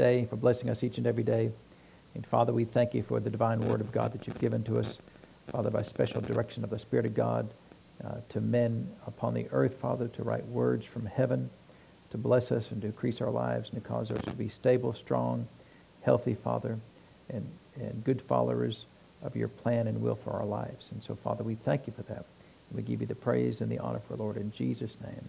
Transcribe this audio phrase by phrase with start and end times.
[0.00, 1.50] day, for blessing us each and every day.
[2.14, 4.78] And Father, we thank you for the divine word of God that you've given to
[4.78, 4.96] us,
[5.48, 7.46] Father, by special direction of the Spirit of God
[8.02, 11.50] uh, to men upon the earth, Father, to write words from heaven,
[12.12, 14.94] to bless us and to increase our lives and to cause us to be stable,
[14.94, 15.46] strong,
[16.00, 16.78] healthy, Father,
[17.28, 17.46] and,
[17.76, 18.86] and good followers
[19.22, 20.88] of your plan and will for our lives.
[20.92, 22.24] And so, Father, we thank you for that.
[22.72, 25.28] We give you the praise and the honor for Lord in Jesus' name.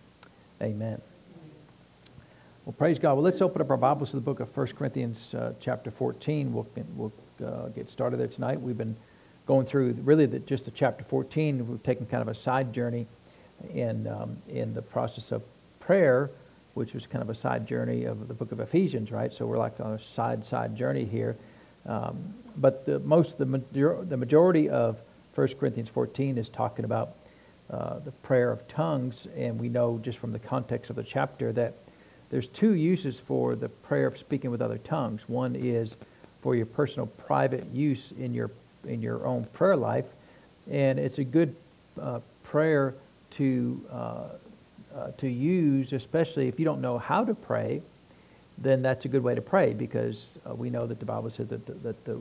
[0.62, 1.02] Amen.
[2.64, 3.16] Well, praise God.
[3.16, 6.54] Well, let's open up our Bibles to the book of 1 Corinthians uh, chapter 14.
[6.54, 7.12] We'll, we'll
[7.44, 8.62] uh, get started there tonight.
[8.62, 8.96] We've been
[9.48, 11.68] going through really the, just the chapter 14.
[11.68, 13.08] We've taken kind of a side journey
[13.74, 15.42] in, um, in the process of
[15.80, 16.30] prayer,
[16.76, 19.34] which was kind of a side journey of the book of Ephesians, right?
[19.34, 21.36] So we're like on a side, side journey here.
[21.88, 25.02] Um, but the, most, the, major, the majority of
[25.34, 27.16] 1 Corinthians 14 is talking about
[27.72, 31.52] uh, the prayer of tongues, and we know just from the context of the chapter
[31.54, 31.74] that
[32.32, 35.22] there's two uses for the prayer of speaking with other tongues.
[35.28, 35.96] One is
[36.42, 38.50] for your personal private use in your
[38.88, 40.06] in your own prayer life,
[40.72, 41.54] and it's a good
[42.02, 42.96] uh, prayer
[43.32, 44.24] to uh,
[44.96, 47.82] uh, to use, especially if you don't know how to pray.
[48.58, 51.50] Then that's a good way to pray because uh, we know that the Bible says
[51.50, 52.18] that the, that the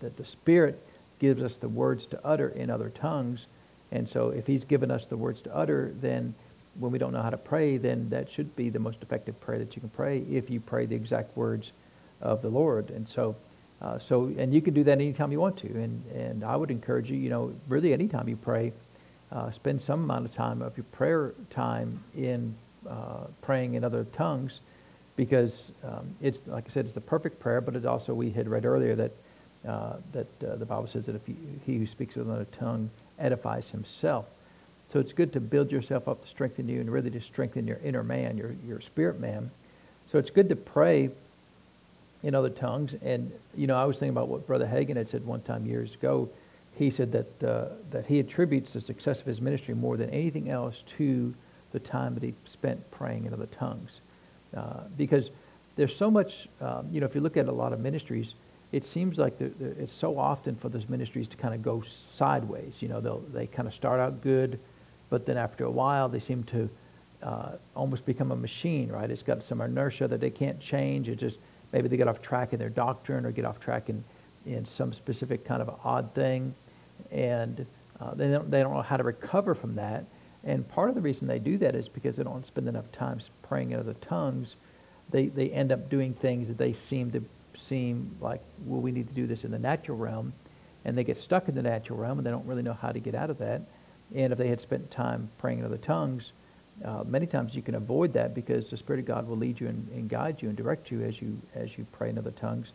[0.00, 0.78] that the Spirit
[1.18, 3.46] gives us the words to utter in other tongues,
[3.90, 6.34] and so if He's given us the words to utter, then
[6.78, 9.58] when we don't know how to pray, then that should be the most effective prayer
[9.58, 11.72] that you can pray if you pray the exact words
[12.20, 12.90] of the Lord.
[12.90, 13.36] And so
[13.80, 15.68] uh, so, and you can do that anytime you want to.
[15.68, 18.72] And, and I would encourage you, you know, really anytime you pray,
[19.30, 22.54] uh, spend some amount of time of your prayer time in
[22.88, 24.60] uh, praying in other tongues
[25.16, 28.48] because um, it's, like I said, it's the perfect prayer, but it also, we had
[28.48, 29.12] read earlier that,
[29.66, 32.90] uh, that uh, the Bible says that if you, he who speaks with another tongue
[33.18, 34.26] edifies himself.
[34.92, 37.78] So it's good to build yourself up to strengthen you and really to strengthen your
[37.84, 39.50] inner man, your, your spirit man.
[40.12, 41.10] So it's good to pray
[42.22, 42.94] in other tongues.
[43.02, 45.94] And, you know, I was thinking about what Brother Hagin had said one time years
[45.94, 46.28] ago.
[46.78, 50.50] He said that, uh, that he attributes the success of his ministry more than anything
[50.50, 51.34] else to
[51.72, 54.00] the time that he spent praying in other tongues.
[54.56, 55.30] Uh, because
[55.76, 58.34] there's so much, um, you know, if you look at a lot of ministries,
[58.72, 61.82] it seems like it's so often for those ministries to kind of go
[62.14, 62.74] sideways.
[62.80, 64.58] You know, they'll, they kind of start out good,
[65.10, 66.68] but then after a while they seem to
[67.22, 69.10] uh, almost become a machine, right?
[69.10, 71.08] It's got some inertia that they can't change.
[71.08, 71.38] It just
[71.72, 74.04] maybe they get off track in their doctrine or get off track in,
[74.44, 76.54] in some specific kind of odd thing.
[77.10, 77.66] And
[78.00, 80.04] uh, they, don't, they don't know how to recover from that.
[80.44, 83.20] And part of the reason they do that is because they don't spend enough time
[83.42, 84.54] praying in other tongues.
[85.10, 87.24] They, they end up doing things that they seem to
[87.56, 90.32] seem like, well, we need to do this in the natural realm.
[90.84, 93.00] And they get stuck in the natural realm and they don't really know how to
[93.00, 93.62] get out of that.
[94.14, 96.32] And if they had spent time praying in other tongues,
[96.84, 99.68] uh, many times you can avoid that because the Spirit of God will lead you
[99.68, 102.72] and, and, guide you and direct you as you as you pray in other tongues.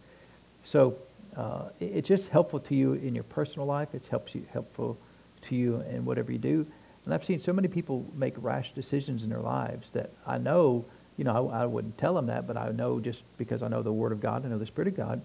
[0.63, 0.95] So
[1.37, 3.89] uh, it, it's just helpful to you in your personal life.
[3.93, 4.97] It's helps you helpful
[5.43, 6.65] to you in whatever you do.
[7.05, 10.85] And I've seen so many people make rash decisions in their lives that I know,
[11.17, 13.81] you know, I, I wouldn't tell them that, but I know just because I know
[13.81, 15.21] the Word of God, I know the Spirit of God,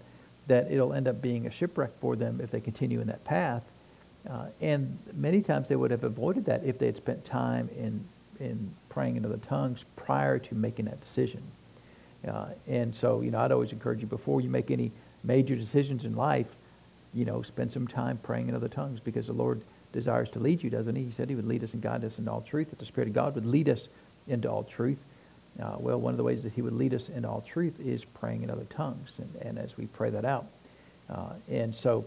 [0.47, 3.63] that it'll end up being a shipwreck for them if they continue in that path.
[4.29, 8.03] Uh, and many times they would have avoided that if they had spent time in
[8.39, 11.41] in praying in other tongues prior to making that decision.
[12.27, 14.91] Uh, and so, you know, I'd always encourage you before you make any
[15.23, 16.47] major decisions in life,
[17.13, 19.61] you know, spend some time praying in other tongues because the Lord
[19.93, 21.03] desires to lead you, doesn't he?
[21.03, 23.07] He said he would lead us and guide us into all truth, that the Spirit
[23.07, 23.87] of God would lead us
[24.27, 24.99] into all truth.
[25.61, 28.03] Uh, well, one of the ways that he would lead us into all truth is
[28.05, 30.45] praying in other tongues, and, and as we pray that out.
[31.09, 32.05] Uh, and so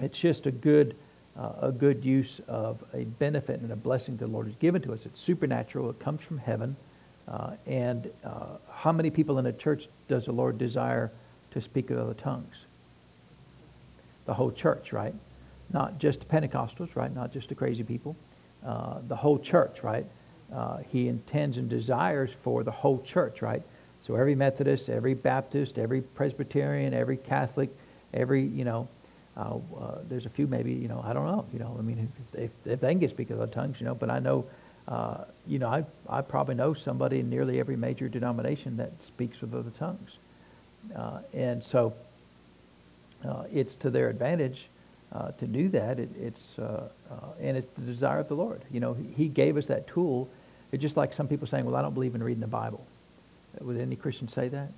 [0.00, 0.94] it's just a good
[1.38, 4.92] uh, a good use of a benefit and a blessing the Lord has given to
[4.92, 5.06] us.
[5.06, 5.88] It's supernatural.
[5.90, 6.76] It comes from heaven.
[7.28, 11.10] Uh, and uh, how many people in a church does the Lord desire
[11.52, 12.54] to speak with other tongues?
[14.26, 15.14] The whole church, right?
[15.72, 17.14] Not just the Pentecostals, right?
[17.14, 18.16] Not just the crazy people.
[18.66, 20.06] Uh, the whole church, right?
[20.52, 23.62] Uh, he intends and desires for the whole church, right?
[24.00, 27.70] So every Methodist, every Baptist, every Presbyterian, every Catholic,
[28.14, 28.88] every, you know,
[29.38, 32.10] uh, uh, there's a few maybe, you know, I don't know, you know, I mean,
[32.34, 34.44] if, if, if they can get speak other tongues, you know, but I know,
[34.88, 39.40] uh, you know, I, I probably know somebody in nearly every major denomination that speaks
[39.40, 40.18] with other tongues.
[40.94, 41.92] Uh, and so
[43.24, 44.66] uh, it's to their advantage
[45.12, 46.00] uh, to do that.
[46.00, 46.56] It, it's,
[47.40, 48.60] and it's the desire of the Lord.
[48.72, 50.28] You know, he gave us that tool.
[50.72, 52.84] It's just like some people saying, well, I don't believe in reading the Bible.
[53.60, 54.68] Would any Christian say that?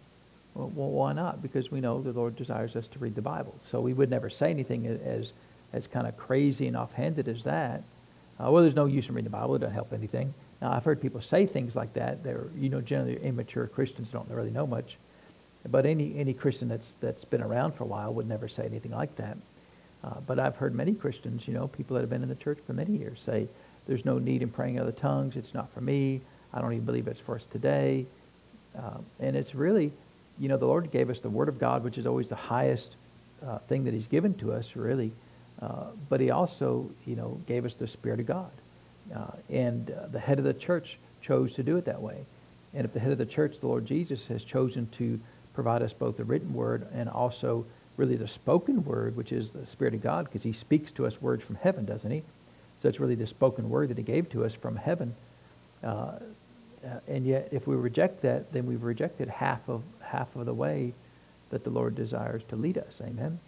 [0.54, 1.42] Well, why not?
[1.42, 3.54] Because we know the Lord desires us to read the Bible.
[3.70, 5.32] So we would never say anything as,
[5.72, 7.82] as kind of crazy and offhanded as that.
[8.38, 9.54] Uh, well, there's no use in reading the Bible.
[9.54, 10.34] It doesn't help anything.
[10.60, 12.24] Now, I've heard people say things like that.
[12.24, 14.96] They're, you know, generally immature Christians don't really know much.
[15.68, 18.92] But any, any Christian that's, that's been around for a while would never say anything
[18.92, 19.36] like that.
[20.02, 22.58] Uh, but I've heard many Christians, you know, people that have been in the church
[22.66, 23.46] for many years say,
[23.86, 25.36] there's no need in praying in other tongues.
[25.36, 26.20] It's not for me.
[26.52, 28.06] I don't even believe it's for us today.
[28.76, 29.92] Uh, and it's really,
[30.40, 32.96] you know, the Lord gave us the Word of God, which is always the highest
[33.46, 35.12] uh, thing that he's given to us, really.
[35.60, 38.50] Uh, but he also, you know, gave us the Spirit of God.
[39.14, 42.16] Uh, and uh, the head of the church chose to do it that way.
[42.72, 45.20] And if the head of the church, the Lord Jesus, has chosen to
[45.54, 47.66] provide us both the written word and also
[47.98, 51.20] really the spoken word, which is the Spirit of God, because he speaks to us
[51.20, 52.22] words from heaven, doesn't he?
[52.80, 55.14] So it's really the spoken word that he gave to us from heaven.
[55.84, 56.12] Uh,
[57.08, 60.92] and yet, if we reject that, then we've rejected half of half of the way
[61.50, 63.00] that the Lord desires to lead us.
[63.02, 63.38] Amen.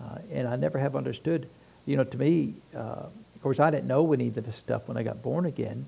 [0.00, 1.48] Uh, and I never have understood.
[1.86, 4.96] You know, to me, uh, of course, I didn't know any of this stuff when
[4.96, 5.86] I got born again.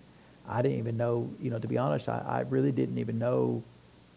[0.49, 1.31] I didn't even know.
[1.41, 3.63] You know, to be honest, I, I really didn't even know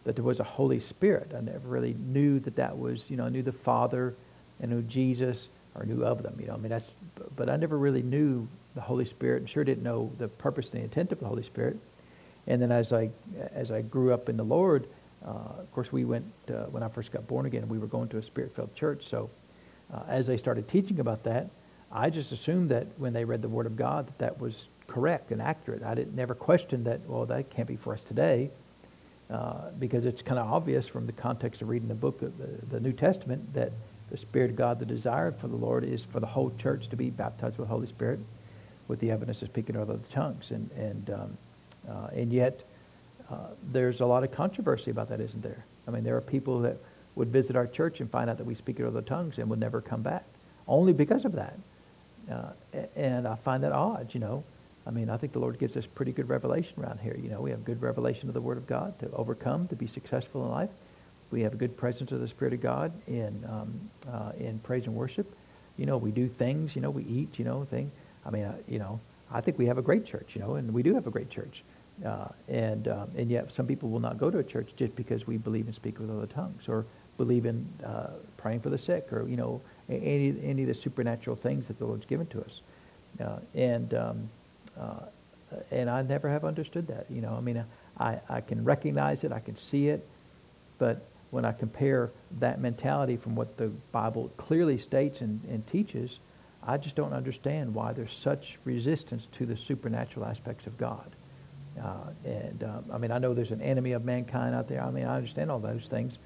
[0.04, 1.32] that there was a Holy Spirit.
[1.36, 3.08] I never really knew that that was.
[3.08, 4.14] You know, I knew the Father,
[4.60, 6.36] and knew Jesus, or knew of them.
[6.40, 6.90] You know, I mean that's.
[7.36, 10.80] But I never really knew the Holy Spirit, and sure didn't know the purpose and
[10.80, 11.78] the intent of the Holy Spirit.
[12.46, 13.10] And then as I
[13.52, 14.86] as I grew up in the Lord,
[15.26, 18.08] uh, of course, we went, uh, when I first got born again, we were going
[18.08, 19.08] to a spirit-filled church.
[19.08, 19.28] So
[19.92, 21.48] uh, as they started teaching about that,
[21.90, 24.54] I just assumed that when they read the Word of God, that that was
[24.86, 25.82] correct and accurate.
[25.82, 28.50] I didn't never question that, well, that can't be for us today,
[29.30, 32.66] uh, because it's kind of obvious from the context of reading the book of the,
[32.74, 33.72] the, New Testament that
[34.10, 36.96] the Spirit of God, the desire for the Lord is for the whole church to
[36.96, 38.20] be baptized with the Holy Spirit
[38.88, 40.50] with the evidence of speaking other tongues.
[40.50, 41.38] And, and, um,
[41.88, 42.62] uh, and yet,
[43.30, 43.36] uh,
[43.72, 45.64] there's a lot of controversy about that, isn't there?
[45.86, 46.76] I mean, there are people that
[47.14, 49.58] would visit our church and find out that we speak in other tongues and would
[49.58, 50.24] never come back,
[50.66, 51.58] only because of that.
[52.30, 52.50] Uh,
[52.94, 54.44] and I find that odd, you know.
[54.86, 57.16] I mean, I think the Lord gives us pretty good revelation around here.
[57.20, 59.86] You know, we have good revelation of the Word of God to overcome, to be
[59.86, 60.70] successful in life.
[61.30, 64.86] We have a good presence of the Spirit of God in um, uh, in praise
[64.86, 65.30] and worship.
[65.76, 66.74] You know, we do things.
[66.74, 67.38] You know, we eat.
[67.38, 67.90] You know, thing.
[68.24, 69.00] I mean, uh, you know,
[69.30, 70.34] I think we have a great church.
[70.34, 71.62] You know, and we do have a great church.
[72.04, 75.26] Uh, and, um, and yet some people will not go to a church just because
[75.26, 76.84] we believe in speaking with other tongues or
[77.16, 79.60] believe in uh, praying for the sick or, you know,
[79.90, 82.60] any, any of the supernatural things that the Lord's given to us.
[83.20, 84.30] Uh, and, um,
[84.78, 85.00] uh,
[85.72, 87.06] and I never have understood that.
[87.10, 87.64] You know, I mean,
[87.98, 90.06] I, I can recognize it, I can see it,
[90.78, 96.18] but when I compare that mentality from what the Bible clearly states and, and teaches,
[96.62, 101.10] I just don't understand why there's such resistance to the supernatural aspects of God.
[101.82, 104.82] Uh, and um, I mean, I know there's an enemy of mankind out there.
[104.82, 106.18] I mean, I understand all those things.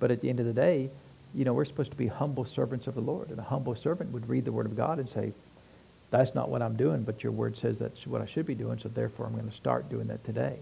[0.00, 0.90] But at the end of the day,
[1.34, 3.30] you know, we're supposed to be humble servants of the Lord.
[3.30, 5.32] And a humble servant would read the Word of God and say,
[6.10, 8.78] that's not what I'm doing, but your Word says that's what I should be doing,
[8.78, 10.56] so therefore I'm going to start doing that today.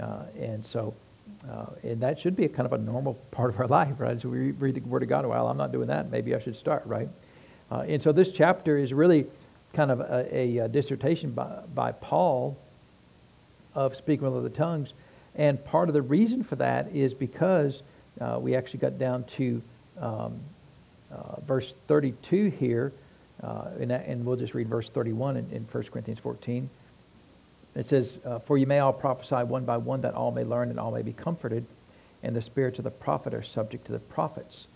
[0.00, 0.94] Uh, and so,
[1.50, 4.16] uh, and that should be a kind of a normal part of our life, right?
[4.16, 6.56] As we read the Word of God, well, I'm not doing that, maybe I should
[6.56, 7.08] start, right?
[7.70, 9.26] Uh, and so this chapter is really
[9.74, 12.56] kind of a, a, a dissertation by, by Paul
[13.74, 14.92] of speaking with other tongues.
[15.36, 17.82] And part of the reason for that is because
[18.20, 19.62] uh, we actually got down to
[20.00, 20.38] um,
[21.12, 22.92] uh, verse 32 here,
[23.42, 26.68] uh, and, and, we'll just read verse 31 in, in 1 Corinthians 14.
[27.74, 30.70] It says, uh, For you may all prophesy one by one, that all may learn
[30.70, 31.64] and all may be comforted,
[32.22, 34.66] and the spirits of the prophet are subject to the prophets.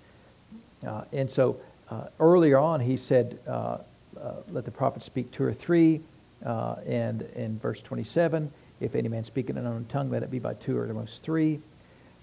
[0.87, 1.57] Uh, and so
[1.91, 6.01] uh, earlier on, he said, Let the prophet speak two or three,
[6.43, 8.51] and in verse 27,
[8.85, 10.95] if any man speak in an unknown tongue, let it be by two or at
[10.95, 11.61] most three.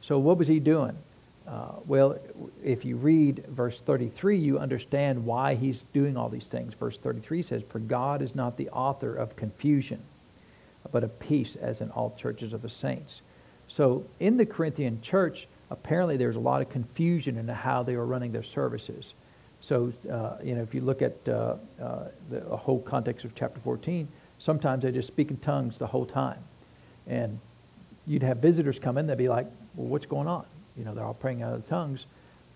[0.01, 0.96] So what was he doing?
[1.48, 2.18] Uh, well,
[2.63, 6.74] if you read verse 33, you understand why he's doing all these things.
[6.75, 10.00] Verse 33 says, For God is not the author of confusion,
[10.91, 13.22] but of peace, as in all churches of the saints.
[13.68, 18.06] So in the Corinthian church, apparently there's a lot of confusion in how they were
[18.06, 19.13] running their services.
[19.62, 23.60] So, uh, you know, if you look at uh, uh the whole context of chapter
[23.62, 24.08] 14,
[24.39, 26.39] sometimes they just speak in tongues the whole time.
[27.08, 27.39] And
[28.08, 30.46] you'd have visitors come in, they'd be like, well, what's going on?
[30.77, 32.05] You know, they're all praying out of tongues.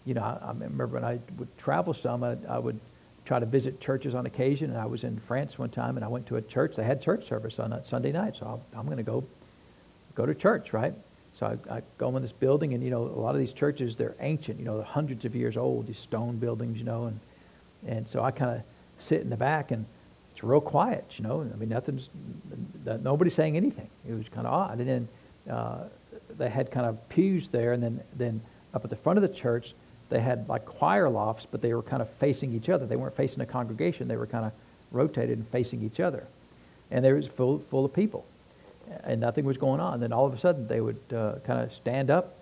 [0.06, 2.80] You know, I, I remember when I would travel some, I, I, would
[3.26, 4.70] try to visit churches on occasion.
[4.70, 6.76] And I was in France one time, and I went to a church.
[6.76, 9.24] They had church service on that Sunday night, so i am going to go
[10.14, 10.94] go to church, right?
[11.34, 13.96] So I, I, go in this building, and you know, a lot of these churches
[13.96, 14.60] they're ancient.
[14.60, 15.88] You know, they're hundreds of years old.
[15.88, 17.20] These stone buildings, you know, and
[17.88, 18.64] and so I kind of
[19.00, 19.86] sit in the back, and
[20.36, 21.42] it's real quiet, you know.
[21.42, 22.10] I mean, nothing's,
[22.86, 23.88] nobody's saying anything.
[24.06, 24.80] It was kind of odd.
[24.80, 25.08] And then
[25.50, 25.86] uh,
[26.38, 28.42] they had kind of pews there, and then, then
[28.74, 29.74] up at the front of the church,
[30.10, 32.86] they had like choir lofts, but they were kind of facing each other.
[32.86, 34.10] They weren't facing the congregation.
[34.10, 34.52] They were kind of
[34.92, 36.28] rotated and facing each other.
[36.92, 38.26] And they was full, full of people.
[39.06, 40.02] And nothing was going on.
[40.02, 42.36] Then all of a sudden, they would uh, kind of stand up,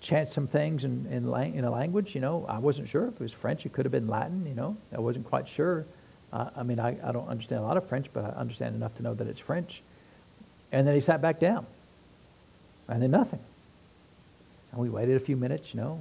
[0.00, 2.44] chant some things in, in, lang- in a language, you know.
[2.48, 3.64] I wasn't sure if it was French.
[3.64, 4.76] It could have been Latin, you know.
[4.92, 5.86] I wasn't quite sure.
[6.34, 8.96] Uh, I mean, I, I don't understand a lot of French, but I understand enough
[8.96, 9.80] to know that it's French.
[10.72, 11.64] And then he sat back down.
[12.88, 13.38] And then nothing.
[14.72, 16.00] And we waited a few minutes, you know.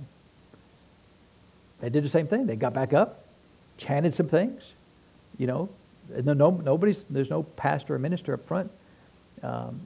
[1.80, 2.48] They did the same thing.
[2.48, 3.24] They got back up,
[3.78, 4.64] chanted some things,
[5.38, 5.70] you know.
[6.16, 8.72] And no, nobody's, there's no pastor or minister up front.
[9.44, 9.82] Um,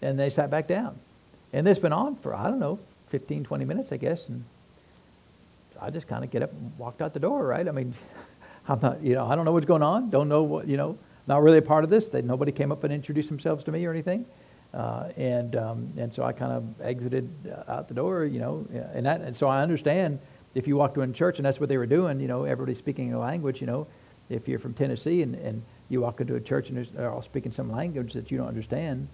[0.00, 0.98] and they sat back down.
[1.52, 2.78] And this been on for, I don't know,
[3.10, 4.26] 15, 20 minutes, I guess.
[4.28, 4.44] And
[5.78, 7.68] I just kind of get up and walked out the door, right?
[7.68, 7.94] I mean,
[8.68, 10.10] I'm not, you know, I don't know what's going on.
[10.10, 12.12] Don't know what, you know, not really a part of this.
[12.12, 14.26] Nobody came up and introduced themselves to me or anything.
[14.74, 18.66] Uh, and, um, and so I kind of exited uh, out the door, you know,
[18.94, 20.18] and, that, and so I understand
[20.54, 22.74] if you walk to a church and that's what they were doing, you know, everybody
[22.74, 23.86] speaking a language, you know,
[24.28, 27.52] if you're from Tennessee and, and you walk into a church and they're all speaking
[27.52, 29.08] some language that you don't understand,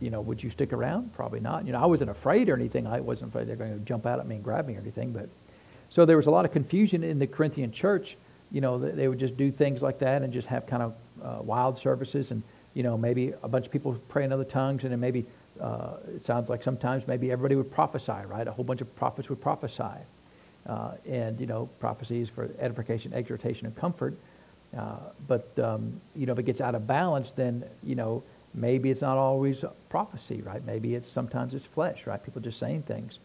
[0.00, 1.14] you know, would you stick around?
[1.14, 1.64] Probably not.
[1.64, 2.86] You know, I wasn't afraid or anything.
[2.86, 5.12] I wasn't afraid they're going to jump out at me and grab me or anything.
[5.12, 5.28] But
[5.90, 8.16] so there was a lot of confusion in the Corinthian church.
[8.54, 11.42] You know, they would just do things like that and just have kind of uh,
[11.42, 12.42] wild services and
[12.72, 15.26] you know maybe a bunch of people pray in other tongues and then maybe
[15.60, 18.46] uh, it sounds like sometimes maybe everybody would prophesy, right?
[18.46, 19.98] A whole bunch of prophets would prophesy.
[20.66, 24.14] Uh, and, you know, prophecies for edification, exhortation, and comfort.
[24.76, 24.96] Uh,
[25.28, 28.22] but, um, you know, if it gets out of balance, then, you know,
[28.54, 30.64] maybe it's not always prophecy, right?
[30.64, 32.22] Maybe it's sometimes it's flesh, right?
[32.24, 33.18] People just saying things.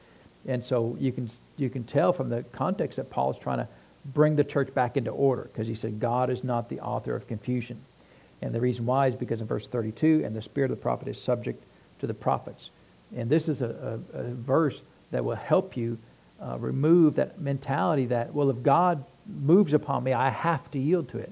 [0.47, 3.67] And so you can, you can tell from the context that Paul is trying to
[4.13, 7.27] bring the church back into order because he said God is not the author of
[7.27, 7.79] confusion.
[8.41, 11.07] And the reason why is because in verse 32, and the spirit of the prophet
[11.07, 11.63] is subject
[11.99, 12.69] to the prophets.
[13.15, 15.97] And this is a, a, a verse that will help you
[16.41, 21.09] uh, remove that mentality that, well, if God moves upon me, I have to yield
[21.09, 21.31] to it.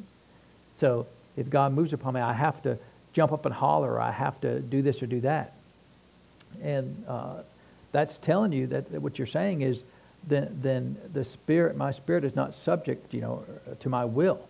[0.75, 1.07] So
[1.37, 2.77] if God moves upon me, I have to
[3.13, 5.53] jump up and holler, or I have to do this or do that.
[6.61, 7.41] And uh,
[7.91, 9.83] that's telling you that, that, what you're saying is
[10.25, 13.45] then, then the spirit, my spirit is not subject, you know,
[13.79, 14.47] to my will,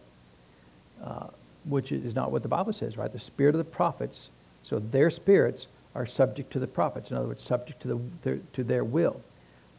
[1.04, 1.28] uh,
[1.66, 3.12] which is not what the Bible says, right?
[3.12, 4.30] The spirit of the prophets,
[4.64, 7.12] so their spirits are subject to the prophets.
[7.12, 9.20] In other words, subject to, the, their, to their will.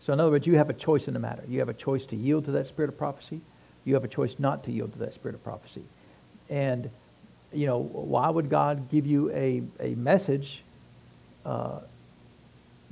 [0.00, 1.42] So in other words, you have a choice in the matter.
[1.48, 3.40] You have a choice to yield to that spirit of prophecy.
[3.84, 5.82] You have a choice not to yield to that spirit of prophecy.
[6.50, 6.90] And
[7.52, 10.62] you know, why would God give you a, a message
[11.44, 11.80] uh,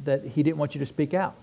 [0.05, 1.35] that he didn't want you to speak out?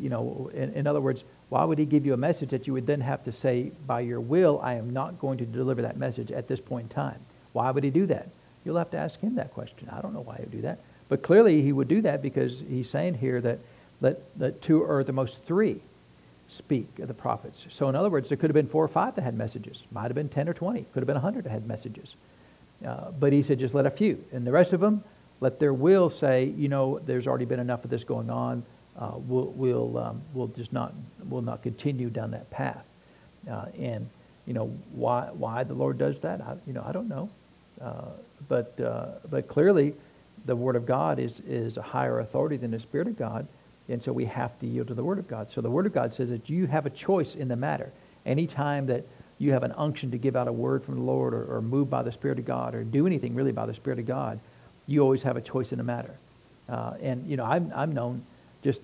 [0.00, 2.72] You know, in, in other words, why would he give you a message that you
[2.72, 5.96] would then have to say, by your will, I am not going to deliver that
[5.96, 7.18] message at this point in time?
[7.52, 8.28] Why would he do that?
[8.64, 9.88] You'll have to ask him that question.
[9.90, 10.78] I don't know why he would do that.
[11.08, 13.58] But clearly he would do that because he's saying here that,
[14.00, 15.80] that, that two or the most three
[16.48, 17.66] speak of the prophets.
[17.70, 19.82] So in other words, there could have been four or five that had messages.
[19.92, 20.82] Might have been 10 or 20.
[20.82, 22.14] Could have been 100 that had messages.
[22.86, 24.22] Uh, but he said, just let a few.
[24.32, 25.02] And the rest of them,
[25.40, 28.62] let their will say, you know, there's already been enough of this going on.
[29.00, 30.92] Uh, we'll, we'll, um, we'll just not,
[31.24, 32.86] we'll not continue down that path.
[33.50, 34.08] Uh, and,
[34.46, 37.30] you know, why, why the Lord does that, I, you know, I don't know.
[37.80, 38.10] Uh,
[38.48, 39.94] but, uh, but clearly,
[40.44, 43.46] the Word of God is, is a higher authority than the Spirit of God.
[43.88, 45.50] And so we have to yield to the Word of God.
[45.50, 47.90] So the Word of God says that you have a choice in the matter.
[48.26, 49.04] Anytime that
[49.38, 51.88] you have an unction to give out a word from the Lord or, or move
[51.88, 54.38] by the Spirit of God or do anything really by the Spirit of God,
[54.86, 56.14] you always have a choice in the matter.
[56.68, 58.22] Uh, and, you know, I'm, I'm known
[58.62, 58.80] just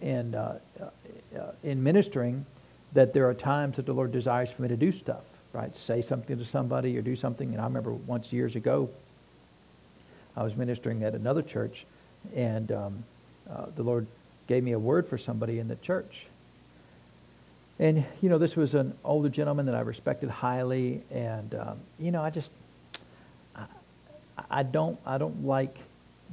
[0.00, 2.46] in, uh, uh, in ministering
[2.92, 5.74] that there are times that the Lord desires for me to do stuff, right?
[5.74, 7.52] Say something to somebody or do something.
[7.52, 8.90] And I remember once years ago,
[10.36, 11.84] I was ministering at another church,
[12.34, 13.04] and um,
[13.50, 14.06] uh, the Lord
[14.46, 16.26] gave me a word for somebody in the church.
[17.78, 21.02] And, you know, this was an older gentleman that I respected highly.
[21.10, 22.50] And, um, you know, I just,
[23.56, 23.64] I,
[24.50, 25.76] I, don't, I don't like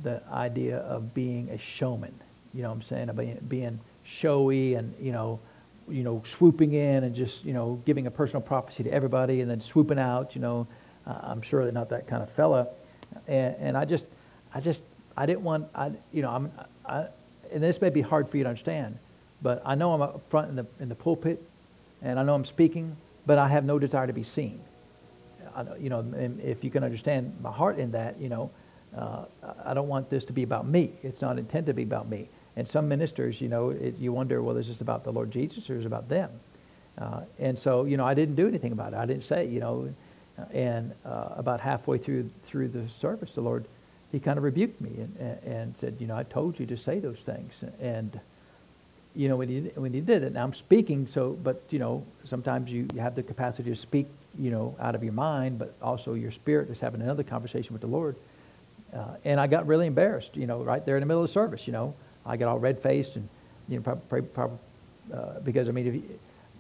[0.04, 2.14] the idea of being a showman.
[2.54, 3.40] You know what I'm saying?
[3.48, 5.40] Being showy and, you know,
[5.88, 9.50] you know, swooping in and just, you know, giving a personal prophecy to everybody and
[9.50, 10.68] then swooping out, you know.
[11.08, 12.68] Uh, I'm sure they're not that kind of fella.
[13.28, 14.06] And, and I just,
[14.54, 14.82] I just,
[15.18, 16.52] I didn't want, I, you know, I'm,
[16.86, 17.06] I,
[17.52, 18.98] and this may be hard for you to understand,
[19.42, 21.42] but I know I'm up front in the, in the pulpit,
[22.02, 24.60] and I know I'm speaking, but I have no desire to be seen.
[25.56, 26.06] I, you know,
[26.44, 28.52] if you can understand my heart in that, you know,
[28.96, 29.26] uh,
[29.66, 30.92] I don't want this to be about me.
[31.04, 32.28] It's not intended to be about me.
[32.60, 35.70] And some ministers, you know, it, you wonder, well, is this about the Lord Jesus
[35.70, 36.30] or is it about them?
[36.98, 38.98] Uh, and so, you know, I didn't do anything about it.
[38.98, 39.94] I didn't say, you know,
[40.54, 43.64] and uh, about halfway through through the service, the Lord
[44.12, 44.90] he kind of rebuked me
[45.20, 47.64] and, and said, you know, I told you to say those things.
[47.80, 48.20] And,
[49.16, 52.04] you know, when he, when he did it, now I'm speaking, so, but, you know,
[52.26, 55.76] sometimes you, you have the capacity to speak, you know, out of your mind, but
[55.82, 58.16] also your spirit is having another conversation with the Lord.
[58.94, 61.34] Uh, and I got really embarrassed, you know, right there in the middle of the
[61.34, 61.94] service, you know.
[62.30, 63.28] I get all red faced and
[63.68, 64.28] you know probably,
[65.14, 66.04] uh, because I mean you,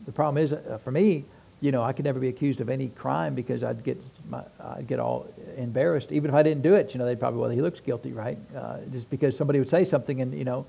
[0.05, 1.23] the problem is uh, for me
[1.61, 4.41] you know I could never be accused of any crime because I'd get my,
[4.75, 6.11] I'd get all embarrassed.
[6.11, 8.37] Even if I didn't do it you know they'd probably well he looks guilty right?
[8.55, 10.65] Uh, just because somebody would say something and you know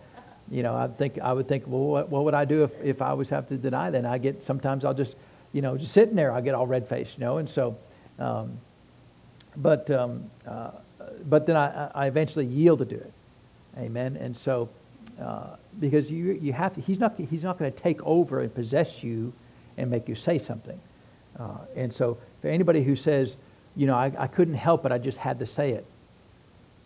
[0.50, 3.02] you know I think I would think well what, what would I do if, if
[3.02, 4.04] I was have to deny that?
[4.04, 5.14] I get sometimes I'll just
[5.52, 7.38] you know just sitting there I'll get all red faced you know?
[7.38, 7.76] And so
[8.18, 8.58] um,
[9.56, 10.70] but um, uh,
[11.28, 13.12] but then I, I eventually yield to do it.
[13.78, 14.16] Amen?
[14.16, 14.68] And so
[15.20, 18.54] uh, because you, you have to, he's not, he's not going to take over and
[18.54, 19.32] possess you
[19.76, 20.78] and make you say something.
[21.38, 23.36] Uh, and so for anybody who says,
[23.76, 25.86] you know, I, I couldn't help it, I just had to say it,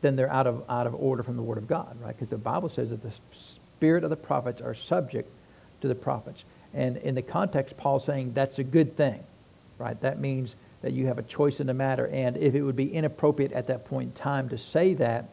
[0.02, 2.14] then they're out of, out of order from the Word of God, right?
[2.14, 5.30] Because the Bible says that the spirit of the prophets are subject
[5.80, 6.44] to the prophets.
[6.74, 9.22] And in the context, Paul's saying that's a good thing,
[9.78, 9.98] right?
[10.02, 12.06] That means that you have a choice in the matter.
[12.06, 15.30] And if it would be inappropriate at that point in time to say that,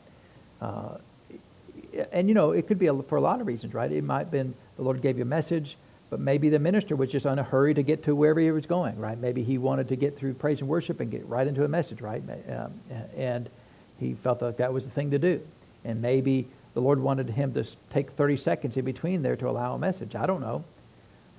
[0.61, 0.97] uh,
[2.11, 3.91] and you know, it could be a, for a lot of reasons, right?
[3.91, 5.77] It might have been the Lord gave you a message,
[6.09, 8.65] but maybe the minister was just in a hurry to get to wherever he was
[8.65, 9.17] going, right?
[9.17, 12.01] Maybe he wanted to get through praise and worship and get right into a message,
[12.01, 12.21] right?
[12.49, 12.73] Um,
[13.15, 13.49] and
[13.99, 15.41] he felt like that was the thing to do.
[15.85, 19.75] And maybe the Lord wanted him to take 30 seconds in between there to allow
[19.75, 20.15] a message.
[20.15, 20.63] I don't know.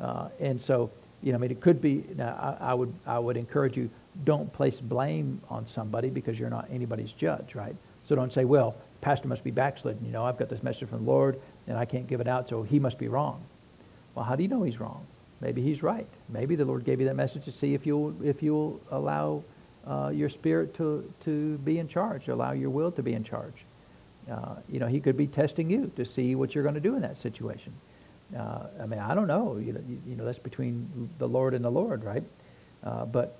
[0.00, 0.90] Uh, and so,
[1.22, 2.04] you know, I mean, it could be.
[2.18, 3.88] I, I would I would encourage you
[4.24, 7.74] don't place blame on somebody because you're not anybody's judge, right?
[8.08, 10.04] So don't say, well, pastor must be backslidden.
[10.06, 12.48] You know, I've got this message from the Lord and I can't give it out,
[12.48, 13.42] so he must be wrong.
[14.14, 15.06] Well, how do you know he's wrong?
[15.40, 16.06] Maybe he's right.
[16.28, 19.42] Maybe the Lord gave you that message to see if you'll if you'll allow
[19.86, 23.64] uh, your spirit to to be in charge, allow your will to be in charge.
[24.30, 26.94] Uh, you know, he could be testing you to see what you're going to do
[26.94, 27.72] in that situation.
[28.36, 29.56] Uh, I mean, I don't know.
[29.56, 32.22] You know, you, you, know that's between the Lord and the Lord, right?
[32.84, 33.36] Uh, but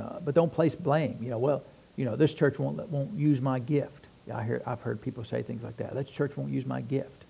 [0.00, 1.18] uh, but don't place blame.
[1.20, 1.62] You know, well,
[1.96, 3.95] you know, this church won't won't use my gift.
[4.32, 5.94] I hear, I've heard people say things like that.
[5.94, 7.24] This church won't use my gift.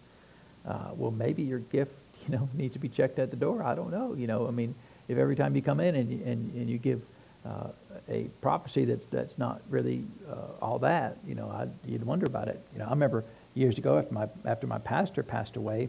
[0.66, 1.92] Uh, well, maybe your gift,
[2.28, 3.62] you know, needs to be checked at the door.
[3.62, 4.14] I don't know.
[4.14, 4.74] You know, I mean,
[5.08, 7.02] if every time you come in and, and, and you give
[7.44, 7.68] uh,
[8.08, 12.48] a prophecy that's, that's not really uh, all that, you know, I, you'd wonder about
[12.48, 12.60] it.
[12.72, 15.88] You know, I remember years ago after my, after my pastor passed away,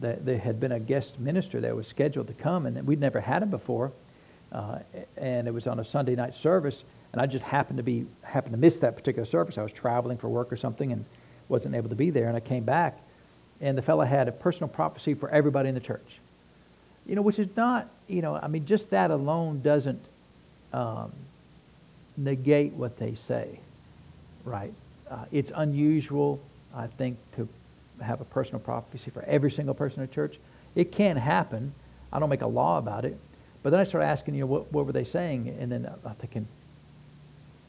[0.00, 3.20] that there had been a guest minister that was scheduled to come, and we'd never
[3.20, 3.92] had him before.
[4.52, 4.78] Uh,
[5.16, 8.52] and it was on a Sunday night service, and I just happened to be happened
[8.52, 9.58] to miss that particular service.
[9.58, 11.04] I was traveling for work or something and
[11.48, 12.28] wasn't able to be there.
[12.28, 12.98] And I came back,
[13.60, 16.18] and the fellow had a personal prophecy for everybody in the church.
[17.06, 20.00] You know, which is not, you know, I mean, just that alone doesn't
[20.72, 21.10] um,
[22.16, 23.58] negate what they say,
[24.44, 24.72] right?
[25.10, 26.40] Uh, it's unusual,
[26.74, 27.48] I think, to
[28.00, 30.38] have a personal prophecy for every single person in the church.
[30.76, 31.72] It can happen.
[32.12, 33.18] I don't make a law about it.
[33.62, 35.54] But then I started asking, you know, what, what were they saying?
[35.60, 36.46] And then I'm thinking,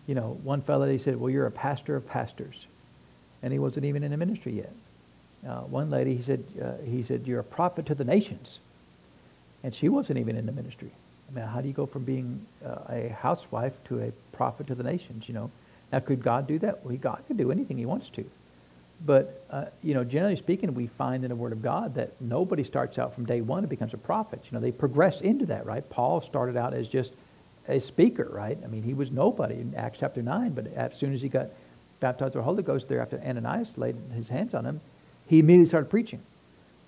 [0.08, 2.66] you know, one fellow, he said, well, you're a pastor of pastors.
[3.44, 4.74] And he wasn't even in the ministry yet.
[5.48, 8.60] Uh, one lady, he said, uh, he said, you're a prophet to the nations.
[9.64, 10.92] And she wasn't even in the ministry.
[11.30, 14.76] I mean, how do you go from being uh, a housewife to a prophet to
[14.76, 15.50] the nations, you know?
[15.92, 16.86] Now, could God do that?
[16.86, 18.26] Well, God can do anything he wants to.
[19.04, 22.64] But, uh, you know, generally speaking, we find in the Word of God that nobody
[22.64, 24.42] starts out from day one and becomes a prophet.
[24.46, 25.88] You know, they progress into that, right?
[25.90, 27.12] Paul started out as just
[27.68, 28.58] a speaker, right?
[28.64, 31.48] I mean, he was nobody in Acts chapter 9, but as soon as he got
[32.00, 34.82] baptized with the Holy Ghost there after Ananias laid his hands on him,
[35.28, 36.22] he immediately started preaching.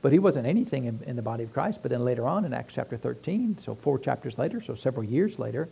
[0.02, 1.80] But he wasn't anything in, in the body of Christ.
[1.82, 5.40] But then later on in Acts chapter 13, so four chapters later, so several years
[5.40, 5.70] later,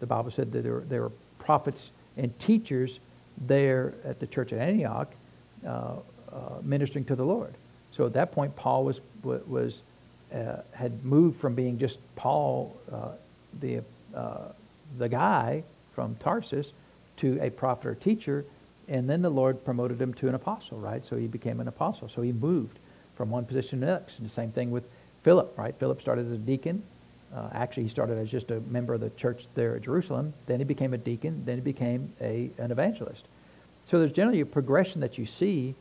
[0.00, 2.98] the Bible said that there were, there were prophets and teachers
[3.46, 5.12] there at the church at Antioch
[5.64, 7.54] uh, uh, ministering to the Lord.
[7.96, 9.80] So at that point, Paul was, was
[10.34, 13.10] uh, had moved from being just Paul, uh,
[13.60, 13.82] the
[14.14, 14.52] uh,
[14.98, 15.62] the guy
[15.94, 16.72] from Tarsus
[17.18, 18.44] to a prophet or teacher,
[18.88, 21.04] and then the Lord promoted him to an apostle, right?
[21.04, 22.08] So he became an apostle.
[22.08, 22.78] So he moved
[23.16, 24.18] from one position to the next.
[24.18, 24.88] And the same thing with
[25.22, 25.74] Philip, right?
[25.74, 26.82] Philip started as a deacon.
[27.34, 30.32] Uh, actually, he started as just a member of the church there at Jerusalem.
[30.46, 31.44] Then he became a deacon.
[31.44, 33.24] Then he became a, an evangelist.
[33.86, 35.74] So there's generally a progression that you see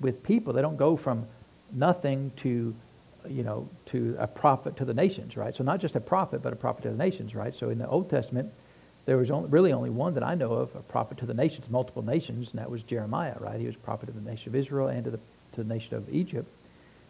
[0.00, 0.52] with people.
[0.52, 1.26] They don't go from
[1.72, 2.74] nothing to
[3.28, 5.54] you know, to a prophet to the nations, right?
[5.54, 7.54] So not just a prophet, but a prophet to the nations, right?
[7.54, 8.52] So in the Old Testament,
[9.06, 11.70] there was only, really only one that I know of, a prophet to the nations,
[11.70, 13.58] multiple nations, and that was Jeremiah, right?
[13.58, 15.18] He was a prophet to the nation of Israel and to the,
[15.52, 16.48] to the nation of Egypt.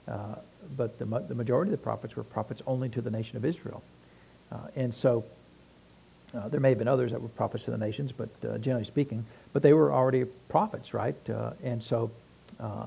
[0.06, 0.36] Uh,
[0.76, 3.82] but the, the majority of the prophets were prophets only to the nation of Israel.
[4.52, 5.24] Uh, and so
[6.34, 8.84] uh, there may have been others that were prophets to the nations, but uh, generally
[8.84, 11.16] speaking, but they were already prophets, right?
[11.30, 12.10] Uh, and so,
[12.60, 12.86] uh,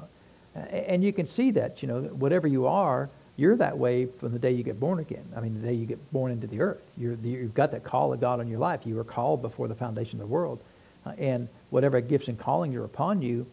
[0.55, 3.09] and you can see that, you know, whatever you are,
[3.39, 5.23] you're that way from the day you get born again.
[5.35, 6.81] I mean, the day you get born into the earth.
[6.97, 8.81] you have got that call of God on your life.
[8.85, 10.59] You were called before the foundation of the world.
[11.05, 13.45] Uh, and whatever gifts and calling are upon you,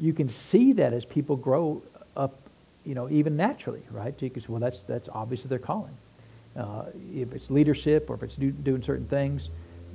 [0.00, 1.80] you can see that as people grow
[2.16, 2.34] up,
[2.84, 4.12] you know, even naturally, right?
[4.18, 5.96] So you can say, well, that's, that's obviously their calling.
[6.56, 9.48] Uh, if it's leadership or if it's do, doing certain things,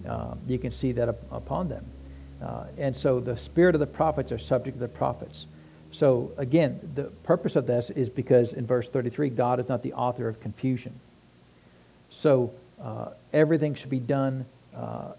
[0.07, 1.83] uh, you can see that up, upon them.
[2.41, 5.45] Uh, and so the spirit of the prophets are subject to the prophets.
[5.95, 9.93] So again, the purpose of this is because in verse 33, God is not the
[9.93, 10.93] author of confusion.
[12.09, 12.51] So
[12.83, 15.13] uh, everything should be done uh,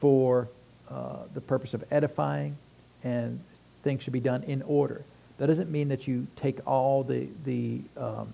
[0.00, 0.48] for
[0.90, 2.56] uh, the purpose of edifying,
[3.04, 3.40] and
[3.82, 5.02] things should be done in order.
[5.36, 8.28] That doesn't mean that you take all the the um,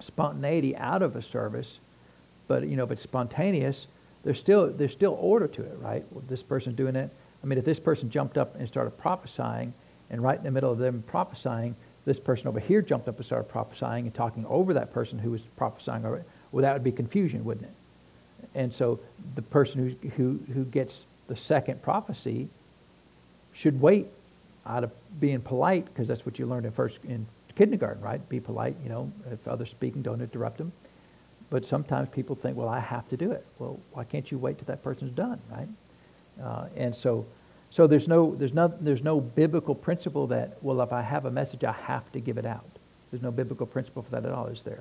[0.00, 1.78] spontaneity out of a service,
[2.48, 3.86] but you know if it's spontaneous,
[4.24, 6.04] there's still there's still order to it, right?
[6.10, 7.08] Well, this person's doing it.
[7.42, 9.72] I mean, if this person jumped up and started prophesying,
[10.12, 13.26] and right in the middle of them prophesying, this person over here jumped up and
[13.26, 16.84] started prophesying and talking over that person who was prophesying over it, well, that would
[16.84, 17.72] be confusion, wouldn't it?
[18.54, 19.00] And so
[19.34, 22.48] the person who, who, who gets the second prophecy
[23.54, 24.06] should wait
[24.66, 28.26] out of being polite, because that's what you learned in first in kindergarten, right?
[28.28, 30.72] Be polite, you know, if others speaking, don't interrupt them.
[31.50, 33.44] But sometimes people think, well, I have to do it.
[33.58, 35.68] Well, why can't you wait till that person's done, right?
[36.42, 37.26] Uh, and so,
[37.72, 41.30] so there's no, there's no, there's no biblical principle that, well, if I have a
[41.30, 42.68] message, I have to give it out.
[43.10, 44.80] There's no biblical principle for that at all, is there?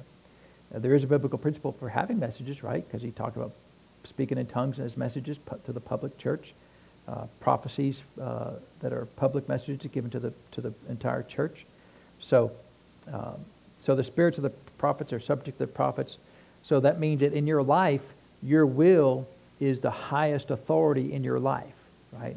[0.75, 2.85] Uh, there is a biblical principle for having messages, right?
[2.85, 3.53] Because he talked about
[4.03, 6.53] speaking in tongues as messages to the public church,
[7.07, 8.51] uh, prophecies uh,
[8.81, 11.65] that are public messages given to the to the entire church.
[12.19, 12.51] So,
[13.11, 13.45] um,
[13.79, 16.17] so the spirits of the prophets are subject to the prophets.
[16.63, 18.03] So that means that in your life,
[18.43, 19.27] your will
[19.61, 21.75] is the highest authority in your life,
[22.11, 22.35] right?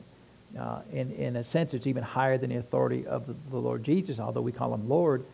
[0.58, 4.20] Uh, in, in a sense, it's even higher than the authority of the, Lord Jesus,
[4.20, 5.24] although we call him Lord.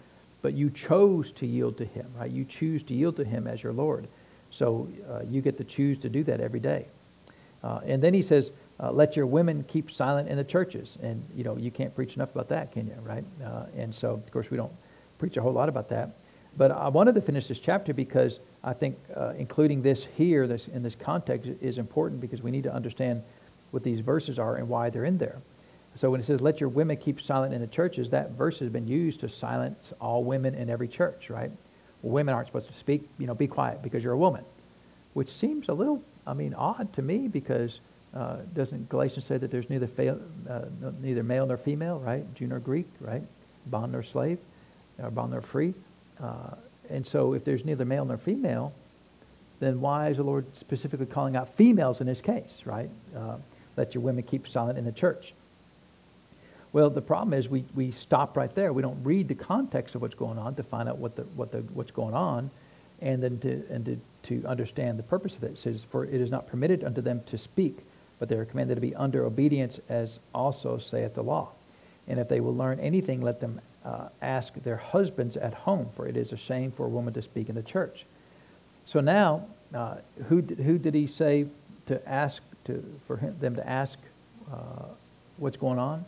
[0.42, 2.30] But you chose to yield to him, right?
[2.30, 4.08] You choose to yield to him as your Lord.
[4.50, 6.86] So uh, you get to choose to do that every day.
[7.62, 8.50] Uh, and then he says,
[8.82, 10.96] uh, let your women keep silent in the churches.
[11.02, 13.24] And, you know, you can't preach enough about that, can you, right?
[13.44, 14.72] Uh, and so, of course, we don't
[15.18, 16.10] preach a whole lot about that.
[16.56, 20.68] But I wanted to finish this chapter because I think uh, including this here this,
[20.68, 23.22] in this context is important because we need to understand
[23.70, 25.36] what these verses are and why they're in there.
[25.96, 28.68] So when it says, let your women keep silent in the churches, that verse has
[28.68, 31.50] been used to silence all women in every church, right?
[32.02, 34.44] Well, women aren't supposed to speak, you know, be quiet because you're a woman,
[35.14, 37.80] which seems a little, I mean, odd to me because
[38.14, 40.62] uh, doesn't Galatians say that there's neither, fa- uh,
[41.02, 42.22] neither male nor female, right?
[42.34, 43.22] Jew nor Greek, right?
[43.66, 44.38] Bond nor slave,
[45.02, 45.74] or bond nor free.
[46.22, 46.54] Uh,
[46.88, 48.72] and so if there's neither male nor female,
[49.58, 52.88] then why is the Lord specifically calling out females in this case, right?
[53.76, 55.32] Let your women keep silent in the church.
[56.72, 58.72] Well, the problem is we, we stop right there.
[58.72, 61.50] We don't read the context of what's going on to find out what the, what
[61.50, 62.50] the, what's going on
[63.00, 65.52] and then to, and to, to understand the purpose of it.
[65.52, 67.78] It says, For it is not permitted unto them to speak,
[68.18, 71.48] but they are commanded to be under obedience, as also saith the law.
[72.06, 76.06] And if they will learn anything, let them uh, ask their husbands at home, for
[76.06, 78.04] it is a shame for a woman to speak in the church.
[78.86, 79.96] So now, uh,
[80.28, 81.46] who, did, who did he say
[81.86, 83.98] to ask to, for him, them to ask
[84.52, 84.84] uh,
[85.36, 86.04] what's going on?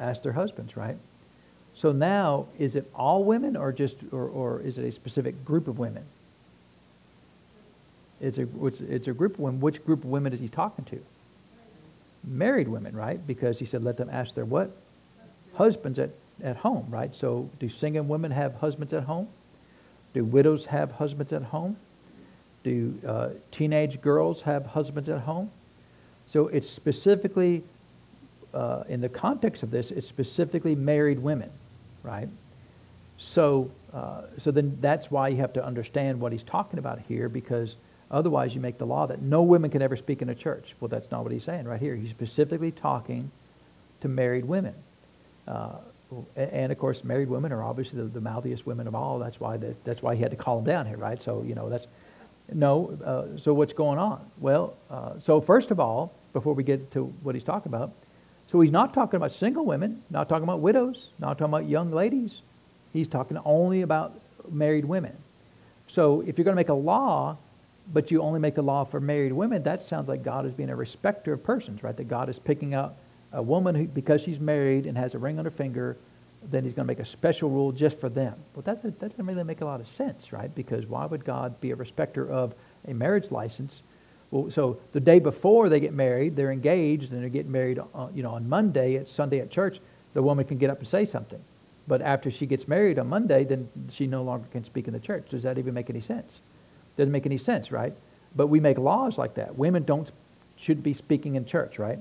[0.00, 0.96] Ask their husbands, right?
[1.74, 5.68] So now, is it all women or just, or, or is it a specific group
[5.68, 6.04] of women?
[8.20, 9.60] It's a, it's, it's a group of women.
[9.60, 11.00] Which group of women is he talking to?
[12.24, 13.24] Married women, right?
[13.26, 14.70] Because he said, let them ask their what?
[15.54, 16.10] Husbands at,
[16.42, 17.14] at home, right?
[17.14, 19.28] So do singing women have husbands at home?
[20.14, 21.76] Do widows have husbands at home?
[22.64, 25.50] Do uh, teenage girls have husbands at home?
[26.28, 27.62] So it's specifically,
[28.54, 31.50] uh, in the context of this, it's specifically married women,
[32.02, 32.28] right?
[33.18, 37.28] So, uh, so then that's why you have to understand what he's talking about here,
[37.28, 37.74] because
[38.10, 40.74] otherwise you make the law that no women can ever speak in a church.
[40.80, 41.96] Well, that's not what he's saying right here.
[41.96, 43.30] He's specifically talking
[44.00, 44.74] to married women.
[45.46, 45.72] Uh,
[46.36, 49.18] and of course, married women are obviously the, the mouthiest women of all.
[49.18, 51.20] That's why the, that's why he had to call them down here, right?
[51.22, 51.86] So you know that's
[52.54, 52.98] no.
[53.04, 54.24] Uh, so what's going on?
[54.38, 57.92] Well, uh, so first of all, before we get to what he's talking about,
[58.50, 61.90] so he's not talking about single women, not talking about widows, not talking about young
[61.90, 62.42] ladies.
[62.92, 65.16] He's talking only about married women.
[65.88, 67.38] So if you're going to make a law,
[67.92, 70.70] but you only make a law for married women, that sounds like God is being
[70.70, 71.96] a respecter of persons, right?
[71.96, 72.94] That God is picking out
[73.32, 75.96] a woman who, because she's married and has a ring on her finger,
[76.50, 78.34] then he's going to make a special rule just for them.
[78.54, 80.52] Well, that, that doesn't really make a lot of sense, right?
[80.54, 82.54] Because why would God be a respecter of
[82.88, 83.82] a marriage license?
[84.30, 88.08] Well, so the day before they get married, they're engaged and they're getting married, uh,
[88.14, 89.80] you know, on Monday, at Sunday at church,
[90.14, 91.40] the woman can get up and say something.
[91.86, 95.00] But after she gets married on Monday, then she no longer can speak in the
[95.00, 95.28] church.
[95.28, 96.40] Does that even make any sense?
[96.96, 97.92] Doesn't make any sense, right?
[98.34, 99.56] But we make laws like that.
[99.56, 100.10] Women don't
[100.56, 101.98] should be speaking in church, right?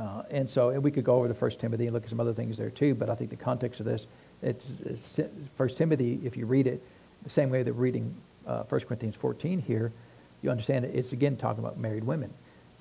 [0.00, 2.20] Uh, and so and we could go over to First Timothy and look at some
[2.20, 4.06] other things there too, but I think the context of this,
[4.40, 5.20] it's, it's
[5.56, 6.82] First Timothy, if you read it
[7.22, 8.14] the same way that reading
[8.46, 9.92] uh, 1 Corinthians 14 here,
[10.42, 12.32] you understand it, it's again talking about married women.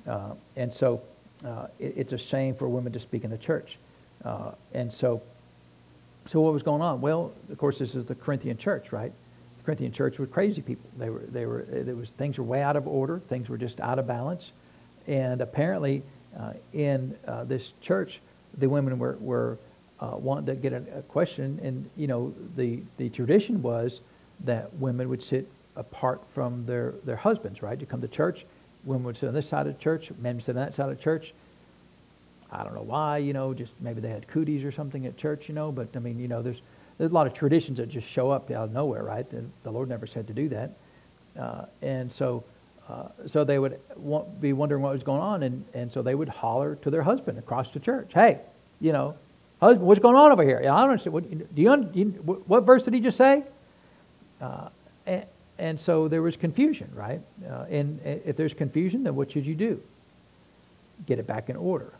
[0.07, 1.01] Uh, and so
[1.45, 3.77] uh, it, it's a shame for women to speak in the church.
[4.23, 5.21] Uh, and so,
[6.27, 7.01] so what was going on?
[7.01, 9.11] Well, of course, this is the Corinthian church, right?
[9.57, 10.89] The Corinthian church was crazy people.
[10.97, 13.19] They were, they were, there was, things were way out of order.
[13.27, 14.53] Things were just out of balance.
[15.05, 16.03] And apparently,
[16.73, 18.19] in uh, this church,
[18.57, 19.57] the women were, were
[19.99, 23.99] uh, wanting to get a, a, question, and you know, the, the tradition was
[24.45, 27.79] that women would sit apart from their, their husbands, right?
[27.79, 28.45] You come to church,
[28.85, 30.89] women would sit on this side of the church, men would sit on that side
[30.89, 31.33] of the church.
[32.51, 35.49] I don't know why, you know, just maybe they had cooties or something at church,
[35.49, 36.61] you know, but I mean, you know, there's,
[36.97, 39.25] there's a lot of traditions that just show up out of nowhere, right?
[39.63, 40.71] The Lord never said to do that.
[41.37, 42.43] Uh, and so,
[42.89, 46.15] uh, so they would want, be wondering what was going on, and, and so they
[46.15, 48.39] would holler to their husband across the church, hey,
[48.81, 49.15] you know,
[49.61, 50.59] husband, what's going on over here?
[50.59, 51.13] I don't understand.
[51.13, 52.05] What, do you, you,
[52.47, 53.43] what verse did he just say?
[54.41, 54.69] Uh,
[55.05, 55.25] and,
[55.59, 57.19] and, so there was confusion, right?
[57.47, 59.79] Uh, and if there's confusion, then what should you do?
[61.05, 61.91] Get it back in order.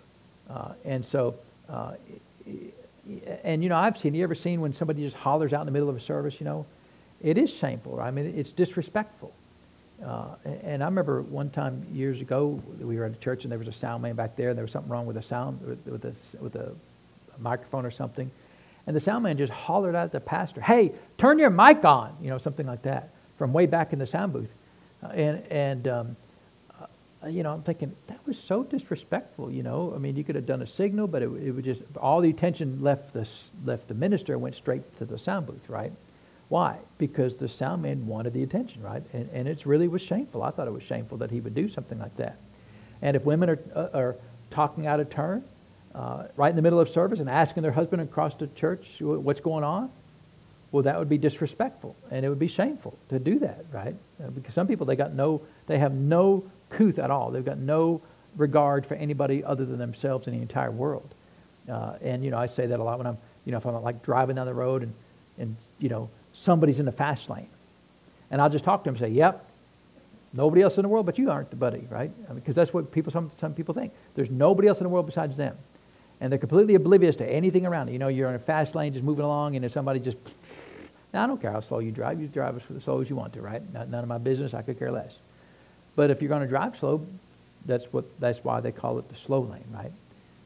[0.49, 1.35] Uh, and so,
[1.69, 1.91] uh,
[3.43, 5.71] and you know, I've seen, you ever seen when somebody just hollers out in the
[5.71, 6.65] middle of a service, you know?
[7.21, 7.97] It is shameful.
[7.97, 8.07] Right?
[8.07, 9.33] I mean, it's disrespectful.
[10.03, 13.59] Uh, and I remember one time years ago, we were at a church and there
[13.59, 16.01] was a sound man back there, and there was something wrong with the sound, with,
[16.01, 16.73] the, with the
[17.37, 18.31] microphone or something.
[18.87, 22.15] And the sound man just hollered out at the pastor, hey, turn your mic on,
[22.21, 24.51] you know, something like that, from way back in the sound booth.
[25.03, 26.15] Uh, and, and um,
[27.23, 29.91] uh, you know, I'm thinking, that was so disrespectful, you know.
[29.93, 32.29] I mean, you could have done a signal, but it, it would just, all the
[32.29, 33.27] attention left the,
[33.65, 35.91] left the minister and went straight to the sound booth, right?
[36.49, 36.77] Why?
[36.97, 39.03] Because the sound man wanted the attention, right?
[39.13, 40.43] And, and it really was shameful.
[40.43, 42.37] I thought it was shameful that he would do something like that.
[43.01, 44.15] And if women are, uh, are
[44.49, 45.43] talking out of turn,
[45.95, 49.39] uh, right in the middle of service and asking their husband across the church what's
[49.39, 49.89] going on,
[50.71, 53.95] well, that would be disrespectful and it would be shameful to do that, right?
[54.23, 57.31] Uh, because some people they got no, they have no couth at all.
[57.31, 58.01] They've got no
[58.37, 61.09] regard for anybody other than themselves in the entire world.
[61.67, 63.81] Uh, and you know, I say that a lot when I'm, you know, if I'm
[63.81, 64.93] like driving down the road and,
[65.37, 66.09] and you know,
[66.39, 67.49] somebody's in the fast lane.
[68.31, 69.45] And I'll just talk to them and say, yep,
[70.33, 72.11] nobody else in the world but you aren't the buddy, right?
[72.33, 73.91] Because I mean, that's what people, some, some people think.
[74.15, 75.57] There's nobody else in the world besides them.
[76.21, 77.93] And they're completely oblivious to anything around it.
[77.93, 80.17] You know, you're in a fast lane just moving along and if somebody just,
[81.13, 82.21] now I don't care how slow you drive.
[82.21, 83.61] You drive as slow as you want to, right?
[83.73, 84.53] None of my business.
[84.53, 85.17] I could care less.
[85.95, 87.05] But if you're going to drive slow,
[87.65, 89.91] that's, what, that's why they call it the slow lane, right?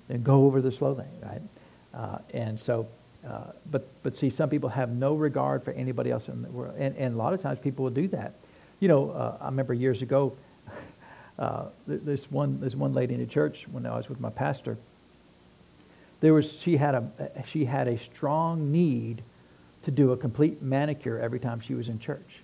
[0.08, 1.42] Then go over the slow lane, right?
[1.94, 2.88] Uh, and so
[3.28, 6.76] uh, but, but see, some people have no regard for anybody else in the world.
[6.78, 8.34] And, and a lot of times people will do that.
[8.80, 10.36] You know, uh, I remember years ago,
[11.40, 14.78] uh, this, one, this one lady in the church when I was with my pastor,
[16.20, 19.22] there was, she, had a, she had a strong need
[19.84, 22.40] to do a complete manicure every time she was in church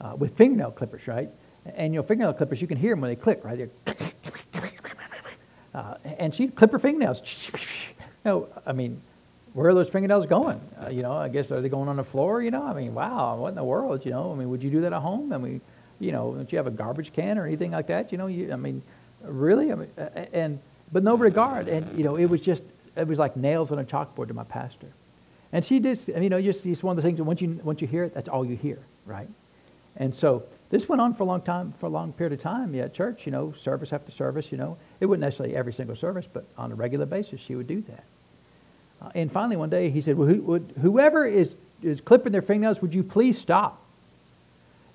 [0.00, 1.28] uh, with fingernail clippers, right?
[1.76, 3.70] And, you know, fingernail clippers, you can hear them when they click, right?
[5.74, 7.22] Uh, and she'd clip her fingernails.
[8.26, 9.00] no, I mean,
[9.54, 10.60] where are those fingernails going?
[10.82, 12.42] Uh, you know, I guess are they going on the floor?
[12.42, 14.04] You know, I mean, wow, what in the world?
[14.04, 15.32] You know, I mean, would you do that at home?
[15.32, 15.60] I mean,
[16.00, 18.12] you know, don't you have a garbage can or anything like that?
[18.12, 18.82] You know, you, I mean,
[19.22, 19.70] really?
[19.70, 19.90] I mean,
[20.32, 20.58] and
[20.90, 22.62] but no regard, and you know, it was just
[22.96, 24.88] it was like nails on a chalkboard to my pastor,
[25.52, 26.00] and she did.
[26.08, 28.14] You know, just it's one of the things that once you once you hear it,
[28.14, 29.28] that's all you hear, right?
[29.96, 32.74] And so this went on for a long time, for a long period of time.
[32.74, 36.26] Yeah, church, you know, service after service, you know, it wasn't necessarily every single service,
[36.32, 38.04] but on a regular basis, she would do that.
[39.02, 42.42] Uh, and finally, one day he said, well, who, would, whoever is, is clipping their
[42.42, 43.82] fingernails, would you please stop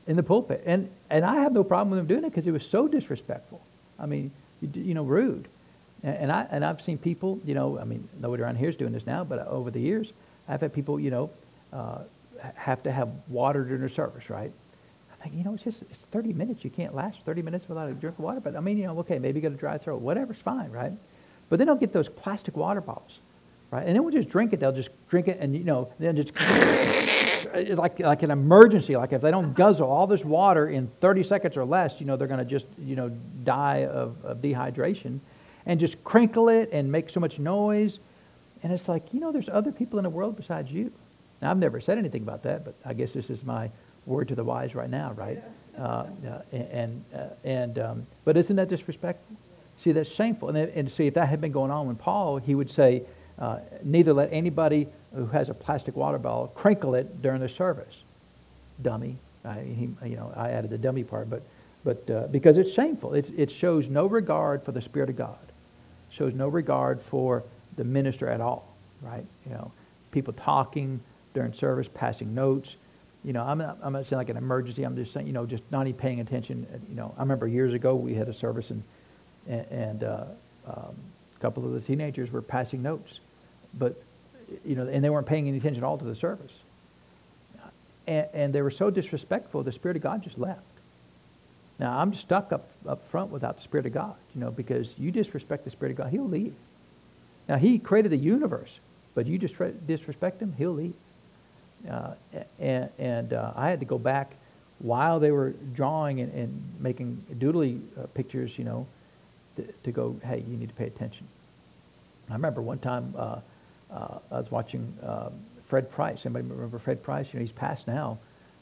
[0.06, 0.64] in the pulpit?
[0.66, 3.62] And, and I have no problem with him doing it because it was so disrespectful.
[4.00, 5.48] I mean, you, you know, rude.
[6.04, 8.78] And, and, I, and I've seen people, you know, I mean, nobody around here is
[8.78, 10.14] doing this now, but over the years,
[10.48, 11.30] I've had people, you know,
[11.74, 12.00] uh,
[12.56, 14.52] have to have water during their service, right?
[15.12, 16.64] I think, you know, it's just, it's 30 minutes.
[16.64, 18.40] You can't last 30 minutes without a drink of water.
[18.40, 20.00] But I mean, you know, okay, maybe you got a dry throat.
[20.00, 20.94] Whatever's fine, right?
[21.50, 23.20] But they don't get those plastic water bottles
[23.72, 23.86] right?
[23.86, 26.32] And they won't just drink it; they'll just drink it, and you know, then just
[27.78, 28.96] like like an emergency.
[28.96, 32.16] Like if they don't guzzle all this water in 30 seconds or less, you know,
[32.16, 33.10] they're going to just you know
[33.44, 35.20] die of, of dehydration,
[35.66, 38.00] and just crinkle it and make so much noise.
[38.64, 40.92] And it's like you know, there's other people in the world besides you.
[41.42, 43.70] Now I've never said anything about that, but I guess this is my
[44.06, 45.44] word to the wise right now, right?
[45.78, 46.06] Uh,
[46.52, 49.38] and uh, and um, but isn't that disrespectful?
[49.78, 50.50] See, that's shameful.
[50.50, 53.04] And, and see, if that had been going on with Paul, he would say,
[53.40, 57.96] uh, neither let anybody who has a plastic water bottle crinkle it during the service.
[58.82, 59.16] Dummy.
[59.46, 61.44] I, he, you know, I added the dummy part, but,
[61.84, 63.14] but uh, because it's shameful.
[63.14, 65.38] It's, it shows no regard for the Spirit of God.
[66.10, 67.44] shows no regard for
[67.78, 69.26] the minister at all, right?
[69.46, 69.72] You know,
[70.12, 71.00] people talking
[71.34, 72.76] during service, passing notes.
[73.24, 74.84] You know, I'm not, I'm not saying like an emergency.
[74.84, 76.66] I'm just saying, you know, just not even paying attention.
[76.90, 78.84] You know, I remember years ago we had a service and
[79.48, 80.26] and, uh,
[80.66, 80.96] um,
[81.36, 83.20] a couple of the teenagers were passing notes,
[83.74, 84.02] but
[84.66, 86.54] you know, and they weren't paying any attention at all to the service.
[88.08, 90.62] And, and they were so disrespectful, the Spirit of God just left.
[91.80, 95.12] Now, I'm stuck up, up front without the Spirit of God, you know, because you
[95.12, 96.54] disrespect the Spirit of God, He'll leave.
[97.48, 98.80] Now, He created the universe,
[99.14, 100.96] but you just disrespect Him, He'll leave.
[101.88, 102.14] Uh,
[102.60, 104.32] and and uh, I had to go back
[104.80, 108.88] while they were drawing and, and making doodly uh, pictures, you know,
[109.56, 111.28] to, to, go, hey, you need to pay attention.
[112.30, 113.40] I remember one time uh,
[113.92, 115.34] I was watching um,
[115.68, 116.26] Fred Price.
[116.26, 117.28] Anybody remember Fred Price?
[117.32, 118.18] You know, he's passed now.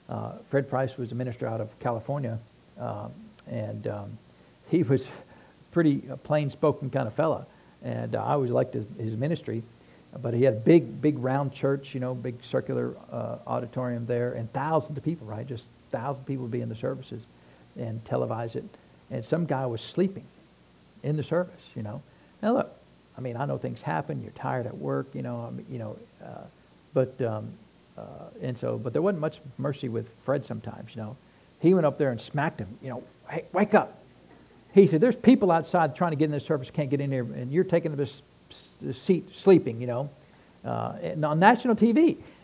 [0.09, 2.37] Uh, Fred Price was a minister out of California,
[2.79, 3.11] um,
[3.47, 4.17] and um,
[4.69, 5.07] he was
[5.71, 7.45] pretty plain-spoken kind of fella.
[7.83, 9.61] And uh, I always liked his, his, ministry,
[10.21, 14.33] but he had a big, big round church, you know, big circular uh, auditorium there,
[14.33, 15.45] and thousands of people, right?
[15.45, 17.23] Just thousands of people would be in the services
[17.77, 18.63] and televise it.
[19.11, 20.23] And some guy was sleeping
[21.03, 22.01] in the service, you know.
[22.41, 22.74] Now look,
[23.17, 24.21] I mean, I know things happen.
[24.21, 25.49] You're tired at work, you know.
[25.51, 26.43] Mean, you know, uh,
[26.93, 27.49] but um,
[27.97, 28.01] uh,
[28.41, 31.15] and so, but there wasn't much mercy with Fred sometimes, you know.
[31.59, 33.03] He went up there and smacked him, you know.
[33.29, 33.97] Hey, wake up!
[34.73, 37.23] He said, "There's people outside trying to get in this service, can't get in here,
[37.23, 38.21] and you're taking this,
[38.81, 40.09] this seat sleeping, you know,
[40.65, 42.17] uh, on national TV."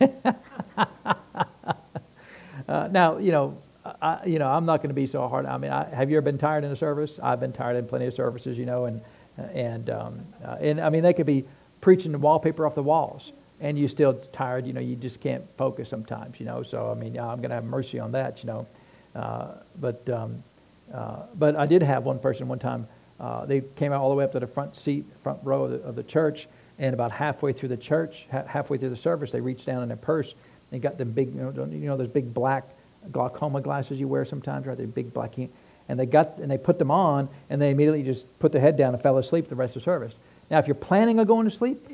[2.68, 3.58] uh, now, you know,
[4.00, 5.44] I, you know, I'm not going to be so hard.
[5.44, 7.12] I mean, I, have you ever been tired in a service?
[7.22, 9.00] I've been tired in plenty of services, you know, and
[9.38, 11.44] and um, uh, and I mean, they could be
[11.80, 14.66] preaching the wallpaper off the walls, and you're still tired.
[14.66, 16.38] You know, you just can't focus sometimes.
[16.38, 18.42] You know, so I mean, I'm going to have mercy on that.
[18.42, 18.66] You know,
[19.14, 19.48] uh,
[19.80, 20.42] but um,
[20.92, 22.86] uh, but I did have one person one time.
[23.20, 25.70] Uh, they came out all the way up to the front seat, front row of
[25.70, 29.30] the, of the church, and about halfway through the church, ha- halfway through the service,
[29.30, 30.34] they reached down in their purse
[30.72, 32.64] and got them big, you know, you know those big black
[33.12, 34.76] glaucoma glasses you wear sometimes, right?
[34.76, 35.38] They're big black
[35.88, 38.76] and they got and they put them on and they immediately just put their head
[38.76, 40.14] down and fell asleep the rest of the service.
[40.50, 41.88] Now, if you're planning on going to sleep,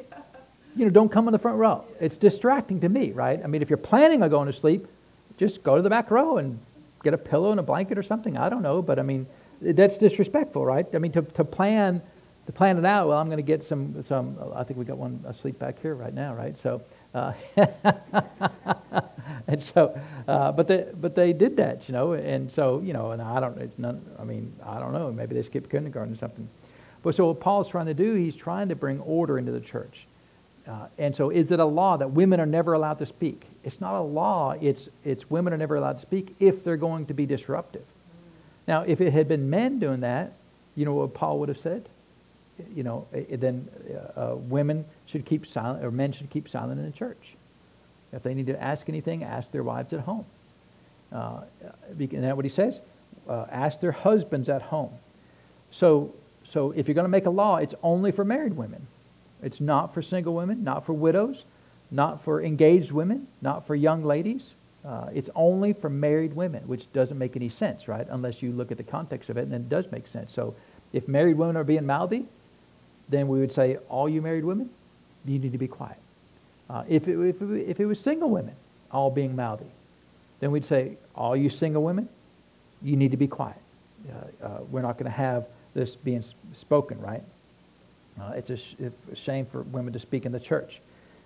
[0.77, 1.85] you know, don't come in the front row.
[2.01, 3.40] It's distracting to me, right?
[3.42, 4.87] I mean, if you're planning on going to sleep,
[5.37, 6.59] just go to the back row and
[7.03, 8.37] get a pillow and a blanket or something.
[8.37, 9.27] I don't know, but I mean,
[9.61, 10.87] that's disrespectful, right?
[10.94, 12.03] I mean, to, to plan
[12.46, 13.09] to plan it out.
[13.09, 14.37] Well, I'm going to get some some.
[14.55, 16.57] I think we got one asleep back here right now, right?
[16.59, 16.83] So.
[17.14, 17.33] Uh,
[19.53, 23.13] and so, uh, but they but they did that, you know, and so you know,
[23.13, 24.05] and I don't, it's none.
[24.19, 25.11] I mean, I don't know.
[25.11, 26.47] Maybe they skipped kindergarten or something.
[27.03, 30.07] But so what Paul's trying to do, he's trying to bring order into the church.
[30.67, 33.43] Uh, and so, is it a law that women are never allowed to speak?
[33.65, 34.55] It's not a law.
[34.61, 37.85] It's it's women are never allowed to speak if they're going to be disruptive.
[38.67, 40.35] Now, if it had been men doing that,
[40.77, 41.89] you know what Paul would have said?
[42.75, 46.85] You know, then uh, uh, women should keep silent, or men should keep silent in
[46.85, 47.38] the church.
[48.12, 50.25] If they need to ask anything, ask their wives at home.
[51.12, 51.40] Uh,
[51.99, 52.81] isn't that what he says?
[53.29, 54.90] Uh, ask their husbands at home.
[55.71, 58.87] So, so if you're going to make a law, it's only for married women.
[59.42, 61.44] It's not for single women, not for widows,
[61.90, 64.51] not for engaged women, not for young ladies.
[64.85, 68.07] Uh, it's only for married women, which doesn't make any sense, right?
[68.11, 70.33] Unless you look at the context of it, and then it does make sense.
[70.33, 70.55] So
[70.92, 72.25] if married women are being mouthy,
[73.09, 74.71] then we would say, all you married women,
[75.25, 75.99] you need to be quiet.
[76.71, 78.55] Uh, if, it, if, it, if it was single women
[78.91, 79.67] all being mouthy,
[80.41, 82.09] then we'd say, all you single women,
[82.83, 83.57] you need to be quiet.
[84.09, 87.23] Uh, uh, we're not going to have this being spoken, right?
[88.21, 88.75] Uh, it's a, sh-
[89.13, 90.81] a, shame for women to speak in the church.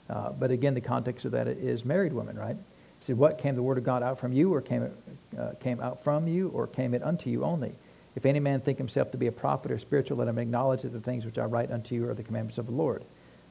[0.09, 2.57] Uh, but again, the context of that is married women, right?
[3.03, 4.93] See, what came the word of God out from you, or came it
[5.39, 7.73] uh, came out from you, or came it unto you only?
[8.15, 10.93] If any man think himself to be a prophet or spiritual, let him acknowledge that
[10.93, 13.03] the things which I write unto you are the commandments of the Lord.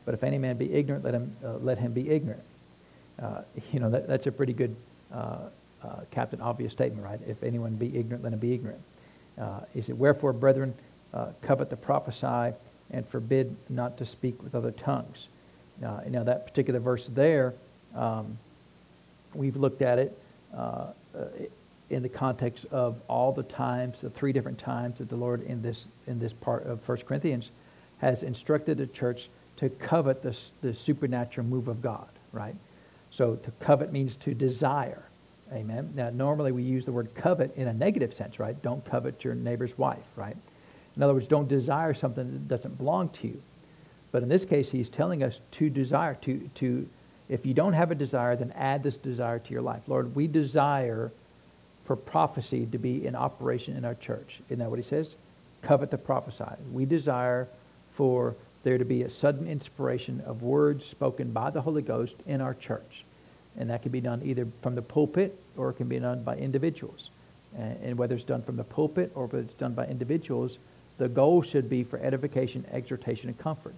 [0.05, 2.43] But if any man be ignorant, let him, uh, let him be ignorant.
[3.21, 4.75] Uh, you know, that, that's a pretty good
[5.13, 5.37] uh,
[5.83, 7.19] uh, Captain Obvious statement, right?
[7.27, 8.81] If anyone be ignorant, let him be ignorant.
[9.39, 10.73] Uh, he said, Wherefore, brethren,
[11.41, 12.55] covet to prophesy
[12.91, 15.27] and forbid not to speak with other tongues.
[15.79, 17.53] Now, now that particular verse there,
[17.95, 18.37] um,
[19.33, 20.17] we've looked at it
[21.91, 25.61] in the context of all the times, the three different times that the Lord in
[25.61, 27.49] this in this part of 1 Corinthians
[27.99, 29.29] has instructed the church
[29.61, 32.55] to covet the, the supernatural move of God, right?
[33.11, 35.03] So to covet means to desire.
[35.53, 35.93] Amen.
[35.95, 38.59] Now, normally we use the word covet in a negative sense, right?
[38.63, 40.35] Don't covet your neighbor's wife, right?
[40.95, 43.41] In other words, don't desire something that doesn't belong to you.
[44.11, 46.89] But in this case, he's telling us to desire, to, to
[47.29, 49.83] if you don't have a desire, then add this desire to your life.
[49.87, 51.11] Lord, we desire
[51.85, 54.39] for prophecy to be in operation in our church.
[54.49, 55.13] Isn't that what he says?
[55.61, 56.45] Covet to prophesy.
[56.73, 57.47] We desire
[57.93, 62.41] for there to be a sudden inspiration of words spoken by the Holy Ghost in
[62.41, 63.03] our church.
[63.57, 66.37] And that can be done either from the pulpit or it can be done by
[66.37, 67.09] individuals.
[67.57, 70.57] And whether it's done from the pulpit or whether it's done by individuals,
[70.97, 73.75] the goal should be for edification, exhortation, and comfort.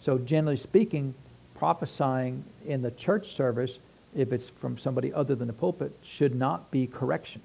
[0.00, 1.14] So generally speaking,
[1.56, 3.78] prophesying in the church service,
[4.16, 7.42] if it's from somebody other than the pulpit, should not be correction.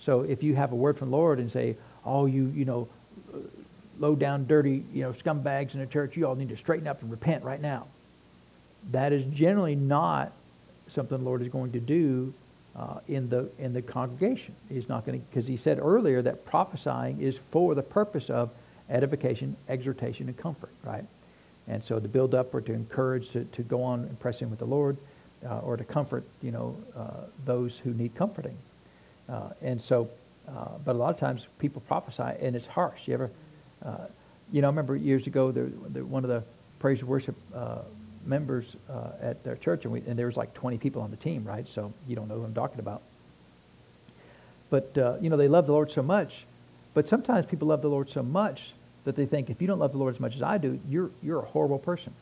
[0.00, 2.88] So if you have a word from the Lord and say, oh, you, you know,
[3.98, 7.02] low down, dirty, you know, scumbags in the church, you all need to straighten up
[7.02, 7.86] and repent right now.
[8.90, 10.32] That is generally not
[10.88, 12.32] something the Lord is going to do
[12.76, 14.54] uh, in the in the congregation.
[14.68, 18.50] He's not going to because he said earlier that prophesying is for the purpose of
[18.90, 21.04] edification, exhortation, and comfort, right?
[21.68, 24.50] And so to build up or to encourage to, to go on and press in
[24.50, 24.98] with the Lord,
[25.48, 28.56] uh, or to comfort, you know, uh, those who need comforting.
[29.28, 30.08] Uh, and so,
[30.48, 33.06] uh, but a lot of times people prophesy and it's harsh.
[33.06, 33.30] You ever,
[33.84, 34.06] uh,
[34.52, 36.42] you know, I remember years ago, there, there, one of the
[36.78, 37.36] praise and worship
[38.26, 41.16] members uh, at their church, and, we, and there was like 20 people on the
[41.16, 41.66] team, right?
[41.74, 43.02] So you don't know who I'm talking about.
[44.70, 46.44] But, uh, you know, they love the Lord so much.
[46.94, 48.72] But sometimes people love the Lord so much
[49.04, 51.10] that they think, if you don't love the Lord as much as I do, you're,
[51.22, 52.12] you're a horrible person.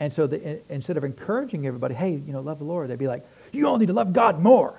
[0.00, 3.06] And so they, instead of encouraging everybody, hey, you know, love the Lord, they'd be
[3.06, 4.74] like, you all need to love God more.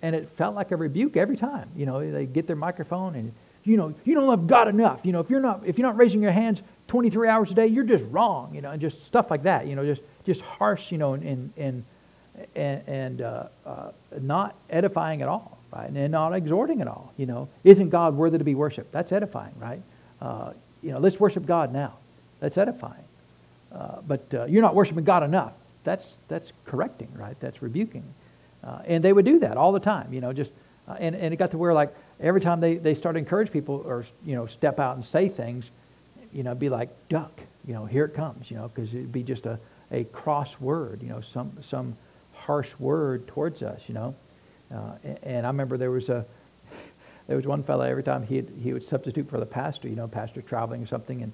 [0.00, 1.68] And it felt like a rebuke every time.
[1.76, 3.32] You know, they get their microphone and,
[3.66, 5.00] you know, you don't love God enough.
[5.04, 7.66] You know, if you're not, if you're not raising your hands 23 hours a day,
[7.66, 10.92] you're just wrong, you know, and just stuff like that, you know, just, just harsh,
[10.92, 11.84] you know, and, and,
[12.54, 13.90] and, and uh, uh,
[14.20, 15.90] not edifying at all, right?
[15.90, 17.48] And not exhorting at all, you know.
[17.64, 18.92] Isn't God worthy to be worshiped?
[18.92, 19.82] That's edifying, right?
[20.20, 20.52] Uh,
[20.82, 21.94] you know, let's worship God now.
[22.40, 23.04] That's edifying.
[23.72, 25.52] Uh, but uh, you're not worshiping God enough.
[25.82, 27.38] That's, that's correcting, right?
[27.40, 28.04] That's rebuking.
[28.62, 30.50] Uh, and they would do that all the time, you know, just,
[30.98, 33.82] and, and it got to where like every time they, they start to encourage people
[33.86, 35.70] or, you know, step out and say things,
[36.32, 39.22] you know, be like duck, you know, here it comes, you know, because it'd be
[39.22, 39.58] just a,
[39.90, 41.96] a cross word, you know, some, some
[42.34, 44.14] harsh word towards us, you know.
[44.72, 46.24] Uh, and, and I remember there was a,
[47.26, 50.08] there was one fellow every time he he would substitute for the pastor, you know,
[50.08, 51.32] pastor traveling or something, and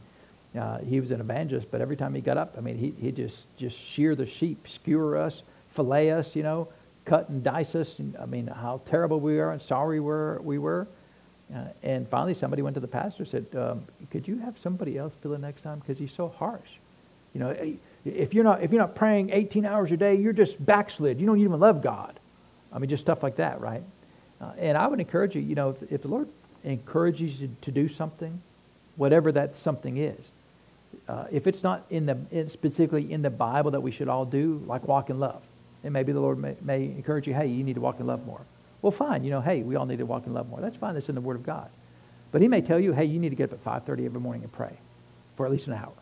[0.62, 1.70] uh, he was an evangelist.
[1.70, 4.68] But every time he got up, I mean, he he just just shear the sheep,
[4.68, 6.68] skewer us, fillet us, you know,
[7.04, 7.98] cut and dice us.
[7.98, 10.86] And, I mean, how terrible we are and sorry we were we were.
[11.54, 14.96] Uh, and finally, somebody went to the pastor and said, um, "Could you have somebody
[14.96, 16.78] else fill it next time because he's so harsh?
[17.34, 20.64] You know, if you're not if you're not praying 18 hours a day, you're just
[20.64, 21.20] backslid.
[21.20, 22.18] You don't even love God.
[22.72, 23.82] I mean, just stuff like that, right?
[24.40, 25.42] Uh, and I would encourage you.
[25.42, 26.28] You know, if, if the Lord
[26.64, 28.40] encourages you to do something,
[28.96, 30.30] whatever that something is,
[31.08, 34.62] uh, if it's not in the specifically in the Bible that we should all do,
[34.66, 35.42] like walk in love,
[35.84, 37.34] and maybe the Lord may, may encourage you.
[37.34, 38.40] Hey, you need to walk in love more.
[38.80, 39.24] Well, fine.
[39.24, 40.60] You know, hey, we all need to walk in love more.
[40.60, 40.94] That's fine.
[40.94, 41.68] That's in the Word of God.
[42.32, 44.42] But he may tell you, hey, you need to get up at 5.30 every morning
[44.42, 44.72] and pray
[45.36, 45.92] for at least an hour.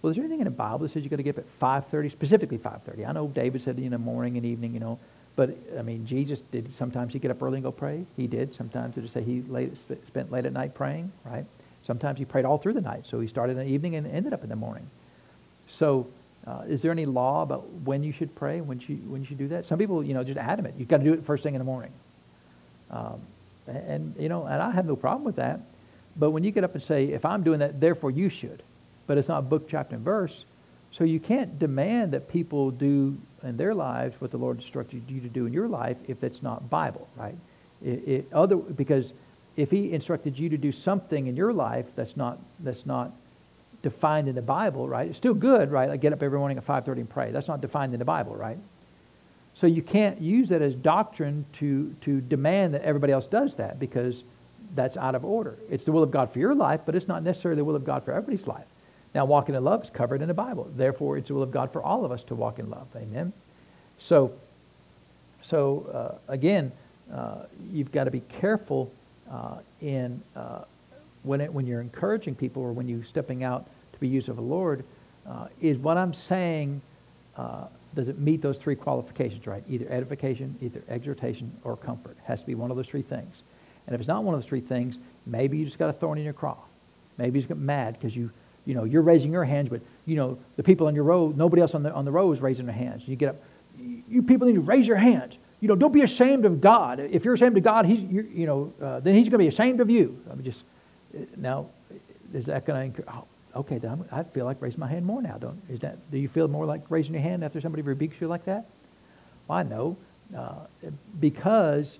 [0.00, 1.60] Well, is there anything in the Bible that says you got to get up at
[1.90, 3.08] 5.30, specifically 5.30?
[3.08, 4.98] I know David said in the morning and evening, you know.
[5.36, 8.04] But, I mean, Jesus, did sometimes he get up early and go pray?
[8.16, 8.54] He did.
[8.54, 9.72] Sometimes it just say he late,
[10.06, 11.44] spent late at night praying, right?
[11.84, 13.06] Sometimes he prayed all through the night.
[13.06, 14.90] So he started in the evening and ended up in the morning.
[15.68, 16.08] So
[16.48, 19.38] uh, is there any law about when you should pray, when you, when you should
[19.38, 19.66] do that?
[19.66, 20.76] Some people, you know, just adamant.
[20.78, 21.92] You've got to do it first thing in the morning.
[22.90, 23.20] Um,
[23.66, 25.60] and, you know, and I have no problem with that.
[26.16, 28.62] But when you get up and say, if I'm doing that, therefore you should.
[29.06, 30.44] But it's not book, chapter, and verse.
[30.92, 35.20] So you can't demand that people do in their lives what the Lord instructed you
[35.20, 37.36] to do in your life if it's not Bible, right?
[37.84, 39.12] It, it, other, because
[39.56, 43.12] if he instructed you to do something in your life that's not, that's not
[43.90, 45.08] defined in the Bible, right?
[45.08, 45.88] It's still good, right?
[45.88, 47.30] Like get up every morning at 5.30 and pray.
[47.30, 48.58] That's not defined in the Bible, right?
[49.54, 53.80] So you can't use that as doctrine to, to demand that everybody else does that
[53.80, 54.22] because
[54.74, 55.56] that's out of order.
[55.70, 57.84] It's the will of God for your life, but it's not necessarily the will of
[57.84, 58.66] God for everybody's life.
[59.14, 60.70] Now, walking in love is covered in the Bible.
[60.76, 62.86] Therefore, it's the will of God for all of us to walk in love.
[62.94, 63.32] Amen?
[63.98, 64.32] So,
[65.42, 66.70] so uh, again,
[67.12, 68.92] uh, you've got to be careful
[69.30, 70.62] uh, in uh,
[71.22, 73.66] when, it, when you're encouraging people or when you're stepping out
[73.98, 74.84] to be used of the Lord,
[75.28, 76.80] uh, is what I'm saying,
[77.36, 79.62] uh, does it meet those three qualifications, right?
[79.68, 82.12] Either edification, either exhortation, or comfort.
[82.12, 83.42] It has to be one of those three things.
[83.86, 86.18] And if it's not one of those three things, maybe you just got a thorn
[86.18, 86.56] in your craw.
[87.16, 88.30] Maybe you just get mad because you,
[88.66, 91.62] you know, you're raising your hands, but, you know, the people on your row, nobody
[91.62, 93.08] else on the, on the row is raising their hands.
[93.08, 93.36] You get up,
[93.78, 95.38] you people need to raise your hands.
[95.60, 97.00] You know, don't be ashamed of God.
[97.00, 99.80] If you're ashamed of God, he's, you know, uh, then he's going to be ashamed
[99.80, 100.22] of you.
[100.30, 100.62] I mean, just
[101.36, 101.66] now,
[102.32, 103.24] is that going to, oh,
[103.58, 105.36] okay, then i feel like raising my hand more now.
[105.36, 108.28] Don't, is that, do you feel more like raising your hand after somebody rebukes you
[108.28, 108.66] like that?
[109.48, 109.96] Well, I know.
[110.36, 110.54] Uh,
[111.20, 111.98] because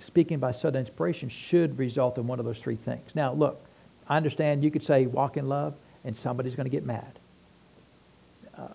[0.00, 3.14] speaking by sudden inspiration should result in one of those three things.
[3.14, 3.60] Now, look,
[4.08, 5.74] I understand you could say walk in love
[6.04, 7.18] and somebody's going to get mad.
[8.56, 8.68] Uh,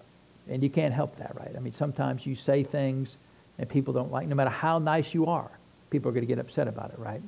[0.50, 1.52] and you can't help that, right?
[1.56, 3.18] I mean, sometimes you say things
[3.58, 5.50] and people don't like, no matter how nice you are,
[5.90, 7.22] people are going to get upset about it, right?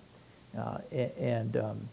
[0.57, 0.77] Uh,
[1.19, 1.89] and, um,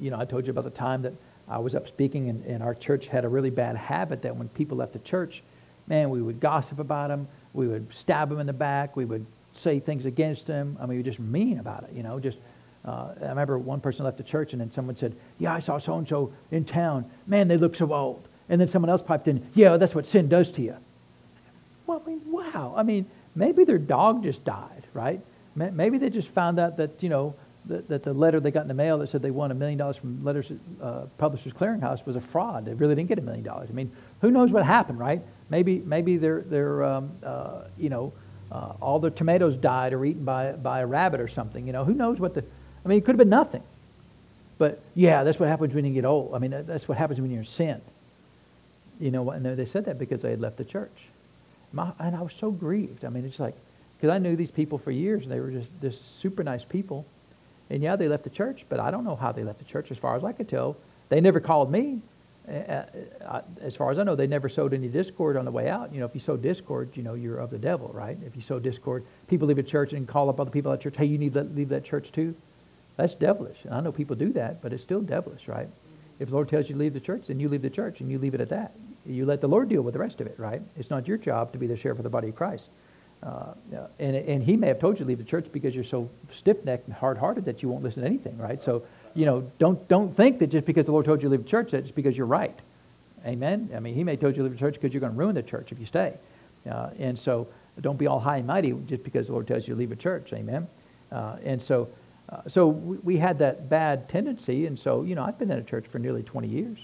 [0.00, 1.12] you know, I told you about the time that
[1.48, 4.48] I was up speaking, and, and our church had a really bad habit that when
[4.50, 5.42] people left the church,
[5.86, 9.26] man, we would gossip about them, we would stab them in the back, we would
[9.54, 10.78] say things against them.
[10.80, 12.38] I mean, we just mean about it, you know, just.
[12.84, 15.78] Uh, I remember one person left the church and then someone said, Yeah, I saw
[15.78, 17.08] so and so in town.
[17.28, 18.26] Man, they look so old.
[18.48, 20.74] And then someone else piped in, Yeah, that's what sin does to you.
[21.86, 22.74] Well, I mean, wow.
[22.76, 23.06] I mean,
[23.36, 25.20] maybe their dog just died, right?
[25.54, 27.36] Maybe they just found out that, you know,
[27.66, 29.78] that, that the letter they got in the mail that said they won a million
[29.78, 30.50] dollars from Letters
[30.80, 32.64] uh, Publishers Clearinghouse was a fraud.
[32.64, 33.68] They really didn't get a million dollars.
[33.70, 35.22] I mean, who knows what happened, right?
[35.50, 38.12] Maybe maybe they're they're um, uh, you know
[38.50, 41.66] uh, all the tomatoes died or eaten by by a rabbit or something.
[41.66, 42.44] You know, who knows what the
[42.84, 43.62] I mean, it could have been nothing.
[44.58, 46.34] But yeah, that's what happens when you get old.
[46.34, 47.80] I mean, that's what happens when you're in sin.
[49.00, 50.92] You know, and they said that because they had left the church.
[51.72, 53.04] My, and I was so grieved.
[53.04, 53.54] I mean, it's like
[53.96, 57.06] because I knew these people for years, and they were just just super nice people
[57.72, 59.90] and yeah, they left the church, but I don't know how they left the church
[59.90, 60.76] as far as I could tell.
[61.08, 62.00] They never called me.
[62.46, 65.92] As far as I know, they never sowed any discord on the way out.
[65.92, 68.18] You know, if you sow discord, you know, you're of the devil, right?
[68.26, 70.96] If you sow discord, people leave a church and call up other people at church,
[70.96, 72.34] hey, you need to leave that church too.
[72.96, 73.58] That's devilish.
[73.64, 75.68] And I know people do that, but it's still devilish, right?
[76.18, 78.10] If the Lord tells you to leave the church, then you leave the church and
[78.10, 78.72] you leave it at that.
[79.06, 80.60] You let the Lord deal with the rest of it, right?
[80.76, 82.68] It's not your job to be the sheriff of the body of Christ.
[83.22, 83.54] Uh,
[84.00, 86.86] and, and he may have told you to leave the church because you're so stiff-necked
[86.86, 88.60] and hard-hearted that you won't listen to anything, right?
[88.62, 88.82] So,
[89.14, 91.48] you know, don't, don't think that just because the Lord told you to leave the
[91.48, 92.58] church, that's because you're right.
[93.24, 93.70] Amen?
[93.76, 95.18] I mean, he may have told you to leave the church because you're going to
[95.18, 96.14] ruin the church if you stay.
[96.68, 97.46] Uh, and so
[97.80, 99.96] don't be all high and mighty just because the Lord tells you to leave a
[99.96, 100.32] church.
[100.32, 100.66] Amen?
[101.12, 101.88] Uh, and so,
[102.28, 104.66] uh, so we, we, had that bad tendency.
[104.66, 106.78] And so, you know, I've been in a church for nearly 20 years.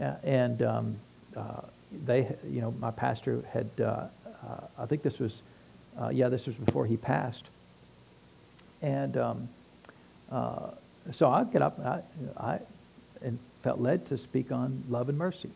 [0.00, 0.96] Uh, and um,
[1.36, 1.60] uh,
[2.04, 3.68] they, you know, my pastor had,
[4.78, 5.40] I think this was
[6.00, 7.44] uh, yeah, this was before he passed.
[8.80, 9.48] And um,
[10.30, 10.70] uh,
[11.12, 12.00] so I get up, I,
[12.36, 12.58] I
[13.22, 15.50] and felt led to speak on love and mercy,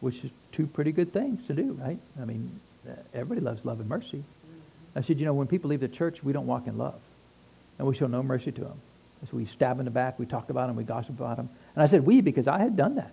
[0.00, 1.98] which is two pretty good things to do, right?
[2.20, 2.60] I mean,
[3.12, 4.24] everybody loves love and mercy.
[4.96, 6.98] I said, you know, when people leave the church, we don't walk in love,
[7.78, 8.80] and we show no mercy to them.
[9.30, 11.50] So we stab in the back, we talk about them, we gossip about them.
[11.74, 13.12] And I said we because I had done that.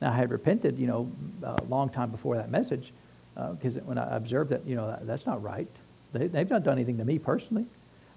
[0.00, 1.12] Now I had repented, you know,
[1.42, 2.92] a long time before that message,
[3.34, 5.68] because uh, when I observed that, you know, that, that's not right.
[6.12, 7.66] They, they've not done anything to me personally.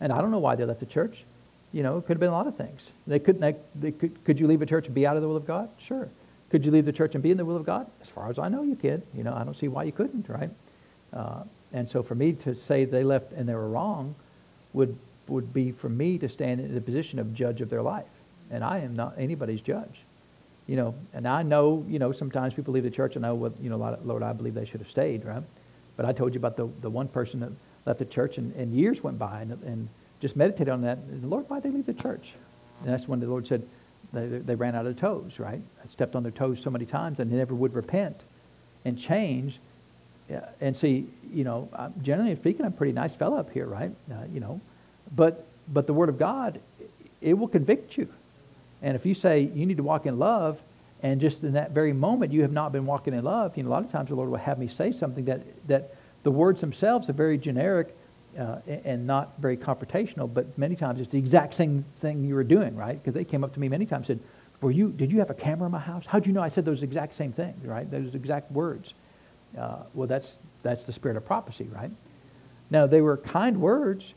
[0.02, 1.24] And I don't know why they left the church.
[1.72, 2.90] You know, it could have been a lot of things.
[3.08, 5.28] They couldn't, they, they could, could you leave a church and be out of the
[5.28, 5.70] will of God?
[5.80, 6.10] Sure.
[6.50, 7.88] Could you leave the church and be in the will of God?
[8.02, 9.02] As far as I know, you could.
[9.14, 10.50] You know, I don't see why you couldn't, right?
[11.12, 11.44] Uh,
[11.74, 14.16] and so for me to say they left and they were wrong
[14.74, 14.98] would,
[15.28, 18.06] would be for me to stand in the position of judge of their life.
[18.52, 20.05] And I am not anybody's judge
[20.68, 23.36] you know, and I know, you know, sometimes people leave the church and I know
[23.36, 25.44] what, you know, Lord, I believe they should have stayed, right?
[25.96, 27.52] But I told you about the, the one person that
[27.86, 29.88] left the church and, and years went by and, and
[30.22, 30.98] just meditated on that.
[30.98, 32.34] And, Lord, why'd they leave the church?
[32.84, 33.64] And that's when the Lord said
[34.12, 35.62] they, they ran out of toes, right?
[35.84, 38.22] I stepped on their toes so many times and they never would repent
[38.84, 39.60] and change.
[40.60, 41.70] And see, you know,
[42.02, 43.92] generally speaking, I'm a pretty nice fellow up here, right?
[44.12, 44.60] Uh, you know,
[45.16, 46.60] but, but the Word of God,
[47.22, 48.08] it will convict you.
[48.86, 50.62] And if you say you need to walk in love,
[51.02, 53.70] and just in that very moment you have not been walking in love, you know,
[53.70, 56.62] a lot of times the Lord will have me say something that, that the words
[56.62, 57.94] themselves are very generic
[58.40, 62.44] uh, and not very confrontational, but many times it's the exact same thing you were
[62.44, 63.02] doing, right?
[63.02, 64.28] Because they came up to me many times and said,
[64.62, 66.06] were you, did you have a camera in my house?
[66.06, 67.90] How'd you know I said those exact same things, right?
[67.90, 68.94] Those exact words.
[69.58, 71.92] Uh, well, that's, that's the spirit of prophecy, right?
[72.70, 74.14] Now, they were kind words,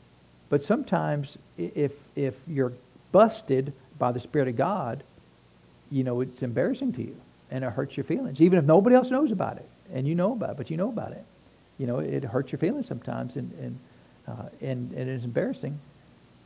[0.50, 2.72] but sometimes if, if you're
[3.12, 5.02] busted by the Spirit of God,
[5.90, 7.16] you know, it's embarrassing to you
[7.50, 10.32] and it hurts your feelings, even if nobody else knows about it and you know
[10.32, 11.24] about it, but you know about it.
[11.78, 13.78] You know, it hurts your feelings sometimes and, and,
[14.26, 15.78] uh, and, and it's embarrassing.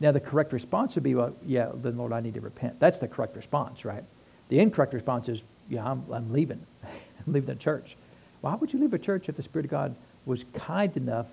[0.01, 2.79] Now, the correct response would be, well, yeah, then Lord, I need to repent.
[2.81, 4.05] That's the correct response, right?
[4.49, 6.61] The incorrect response is, yeah, I'm, I'm leaving.
[6.85, 7.97] I'm leaving the church.
[8.41, 9.95] Why would you leave a church if the Spirit of God
[10.27, 11.27] was kind enough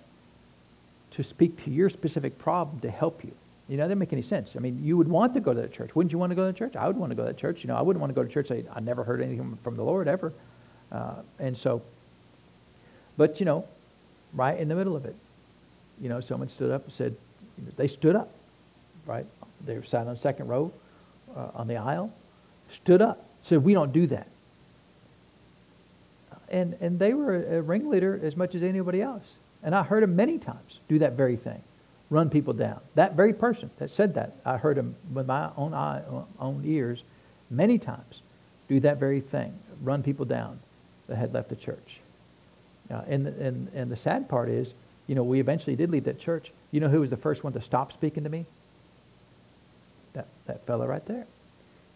[1.11, 3.33] to speak to your specific problem to help you?
[3.69, 4.53] You know, that doesn't make any sense.
[4.55, 5.95] I mean, you would want to go to that church.
[5.95, 6.75] Wouldn't you want to go to the church?
[6.75, 7.63] I would want to go to that church.
[7.63, 9.77] You know, I wouldn't want to go to church say, I never heard anything from
[9.77, 10.33] the Lord ever.
[10.91, 11.83] Uh, and so,
[13.15, 13.65] but, you know,
[14.33, 15.15] right in the middle of it,
[16.01, 17.15] you know, someone stood up and said,
[17.77, 18.31] they stood up,
[19.05, 19.25] right?
[19.65, 20.71] They were sat on the second row
[21.35, 22.11] uh, on the aisle,
[22.71, 24.27] stood up, said, we don't do that.
[26.49, 29.37] And, and they were a ringleader as much as anybody else.
[29.61, 31.61] And I heard them many times do that very thing
[32.09, 32.79] run people down.
[32.95, 36.01] That very person that said that, I heard him with my own eye,
[36.39, 37.03] own ears,
[37.49, 38.21] many times
[38.67, 40.59] do that very thing, run people down
[41.07, 41.99] that had left the church.
[42.91, 44.73] Uh, and, and, and the sad part is,
[45.07, 46.51] you know, we eventually did leave that church.
[46.71, 48.45] You know who was the first one to stop speaking to me?
[50.13, 51.25] That, that fella right there.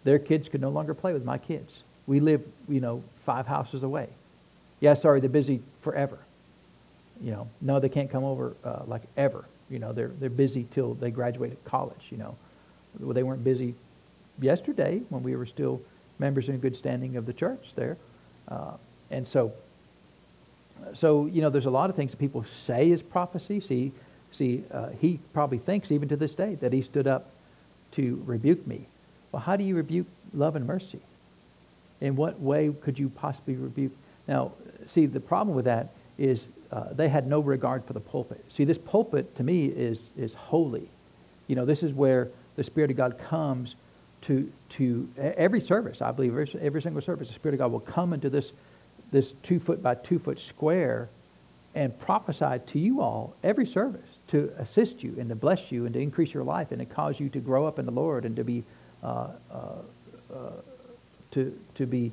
[0.03, 1.83] Their kids could no longer play with my kids.
[2.05, 4.09] We live, you know, five houses away.
[4.79, 6.19] Yeah, sorry, they're busy forever.
[7.21, 9.45] You know, no, they can't come over uh, like ever.
[9.69, 12.35] You know, they're, they're busy till they graduate college, you know.
[12.99, 13.75] Well, they weren't busy
[14.39, 15.81] yesterday when we were still
[16.19, 17.97] members in good standing of the church there.
[18.47, 18.73] Uh,
[19.09, 19.51] and so,
[20.93, 23.59] so, you know, there's a lot of things that people say is prophecy.
[23.59, 23.91] See,
[24.31, 27.29] see, uh, he probably thinks even to this day that he stood up
[27.93, 28.85] to rebuke me.
[29.31, 30.99] Well, how do you rebuke love and mercy?
[32.01, 33.93] In what way could you possibly rebuke?
[34.27, 34.51] Now,
[34.87, 38.43] see, the problem with that is uh, they had no regard for the pulpit.
[38.49, 40.89] See, this pulpit to me is, is holy.
[41.47, 43.75] You know, this is where the Spirit of God comes
[44.23, 47.79] to, to every service, I believe, every, every single service, the Spirit of God will
[47.79, 48.51] come into this,
[49.11, 51.09] this two foot by two foot square
[51.75, 55.93] and prophesy to you all every service to assist you and to bless you and
[55.93, 58.35] to increase your life and to cause you to grow up in the Lord and
[58.35, 58.63] to be,
[59.03, 59.57] uh, uh,
[60.33, 60.49] uh,
[61.31, 62.11] to, to be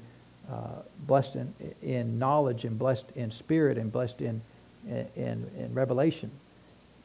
[0.50, 4.40] uh, blessed in, in knowledge and blessed in spirit and blessed in,
[4.88, 6.30] in, in revelation.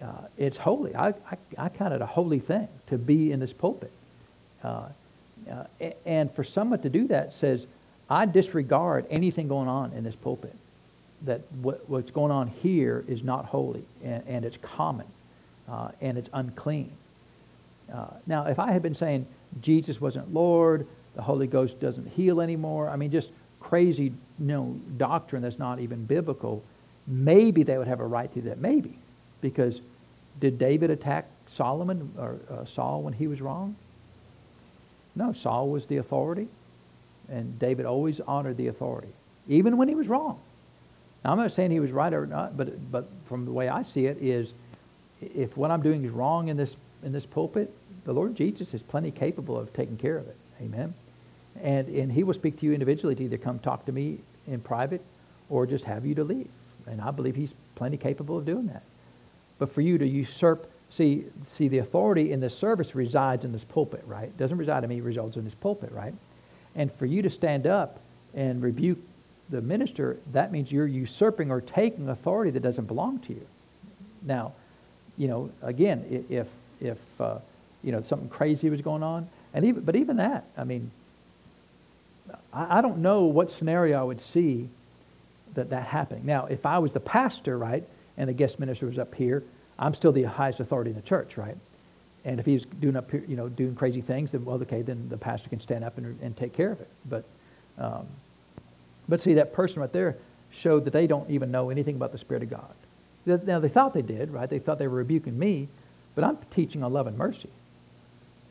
[0.02, 0.96] Uh, it's holy.
[0.96, 3.92] I, I, I, count it a holy thing to be in this pulpit.
[4.64, 4.88] Uh,
[5.50, 5.66] uh,
[6.06, 7.66] and for someone to do that says,
[8.10, 10.56] I disregard anything going on in this pulpit.
[11.24, 15.08] That what, what's going on here is not holy and, and it's common
[15.70, 16.92] uh, and it's unclean.
[17.94, 19.26] Uh, now, if I had been saying
[19.62, 24.80] Jesus wasn't Lord, the Holy Ghost doesn't heal anymore, I mean, just crazy you know,
[24.98, 26.64] doctrine that's not even biblical,
[27.08, 28.60] maybe they would have a right to that.
[28.60, 28.94] Maybe.
[29.42, 29.80] Because
[30.40, 33.76] did David attack Solomon or uh, Saul when he was wrong?
[35.16, 36.48] No, Saul was the authority,
[37.30, 39.08] and David always honored the authority,
[39.48, 40.40] even when he was wrong.
[41.24, 43.84] Now, I'm not saying he was right or not, but, but from the way I
[43.84, 44.54] see it is
[45.22, 48.82] if what I'm doing is wrong in this, in this pulpit, the Lord Jesus is
[48.82, 50.36] plenty capable of taking care of it.
[50.62, 50.94] Amen.
[51.62, 54.60] And, and he will speak to you individually to either come talk to me in
[54.60, 55.02] private
[55.50, 56.50] or just have you to leave.
[56.88, 58.84] And I believe he's plenty capable of doing that.
[59.58, 63.64] But for you to usurp, see, see the authority in this service resides in this
[63.64, 64.26] pulpit, right?
[64.26, 66.14] It doesn't reside in me, it resides in this pulpit, right?
[66.76, 68.00] And for you to stand up
[68.34, 69.00] and rebuke
[69.50, 73.48] the minister, that means you're usurping or taking authority that doesn't belong to you.
[74.24, 74.54] Now,
[75.18, 76.48] you know, again, if
[76.82, 77.38] if uh,
[77.84, 80.92] you know something crazy was going on, and even but even that, I mean,
[82.54, 84.70] I, don't know what scenario I would see
[85.54, 86.26] that that happening.
[86.26, 87.84] Now, if I was the pastor, right,
[88.18, 89.44] and the guest minister was up here,
[89.78, 91.58] I'm still the highest authority in the church, right?
[92.24, 95.10] And if he's doing up here, you know, doing crazy things, then well, okay, then
[95.10, 96.90] the pastor can stand up and, and take care of it.
[97.08, 97.26] But,
[97.78, 98.08] um,
[99.08, 100.16] but see, that person right there
[100.52, 102.74] showed that they don't even know anything about the Spirit of God.
[103.26, 104.50] Now they thought they did, right?
[104.50, 105.68] They thought they were rebuking me,
[106.16, 107.50] but I'm teaching on love and mercy,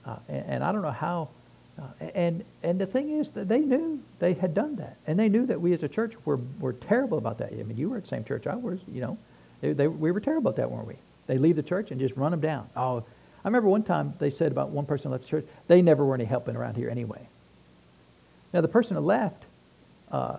[0.04, 1.28] uh, and, and I don't know how
[2.14, 4.96] and, and the thing is that they knew they had done that.
[5.06, 7.52] And they knew that we as a church were, were terrible about that.
[7.52, 9.18] I mean, you were at the same church I was, you know.
[9.60, 10.96] They, they, we were terrible at that, weren't we?
[11.26, 12.68] They leave the church and just run them down.
[12.76, 12.98] Oh,
[13.44, 16.14] I remember one time they said about one person left the church, they never were
[16.14, 17.28] any helping around here anyway.
[18.52, 19.42] Now, the person that left
[20.10, 20.38] uh,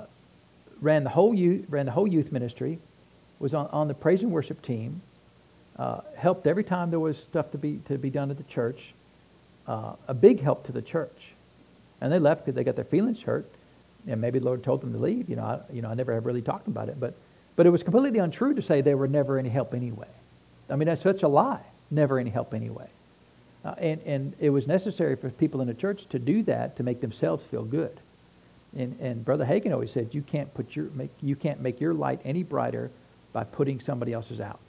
[0.82, 2.80] ran, the whole youth, ran the whole youth ministry,
[3.40, 5.02] was on, on the praise and worship team,
[5.78, 8.94] uh, helped every time there was stuff to be, to be done at the church,
[9.68, 11.34] uh, a big help to the church.
[12.02, 13.50] And they left because they got their feelings hurt,
[14.08, 15.30] and maybe the Lord told them to leave.
[15.30, 17.14] You know, I, you know, I never have really talked about it, but
[17.56, 20.08] but it was completely untrue to say they were never any help anyway.
[20.70, 21.62] I mean, that's such a lie.
[21.90, 22.88] Never any help anyway.
[23.64, 26.84] Uh, and and it was necessary for people in the church to do that to
[26.84, 27.98] make themselves feel good.
[28.78, 31.94] And and Brother Hagin always said you can't put your make you can't make your
[31.94, 32.92] light any brighter
[33.34, 34.60] by putting somebody else's out.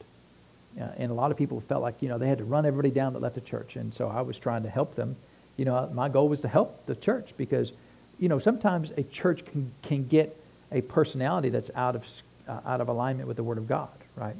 [0.80, 2.90] Uh, and a lot of people felt like, you know, they had to run everybody
[2.90, 3.76] down that left the church.
[3.76, 5.16] And so I was trying to help them.
[5.56, 7.72] You know, my goal was to help the church because,
[8.18, 10.36] you know, sometimes a church can, can get
[10.70, 12.04] a personality that's out of,
[12.46, 14.36] uh, out of alignment with the Word of God, right?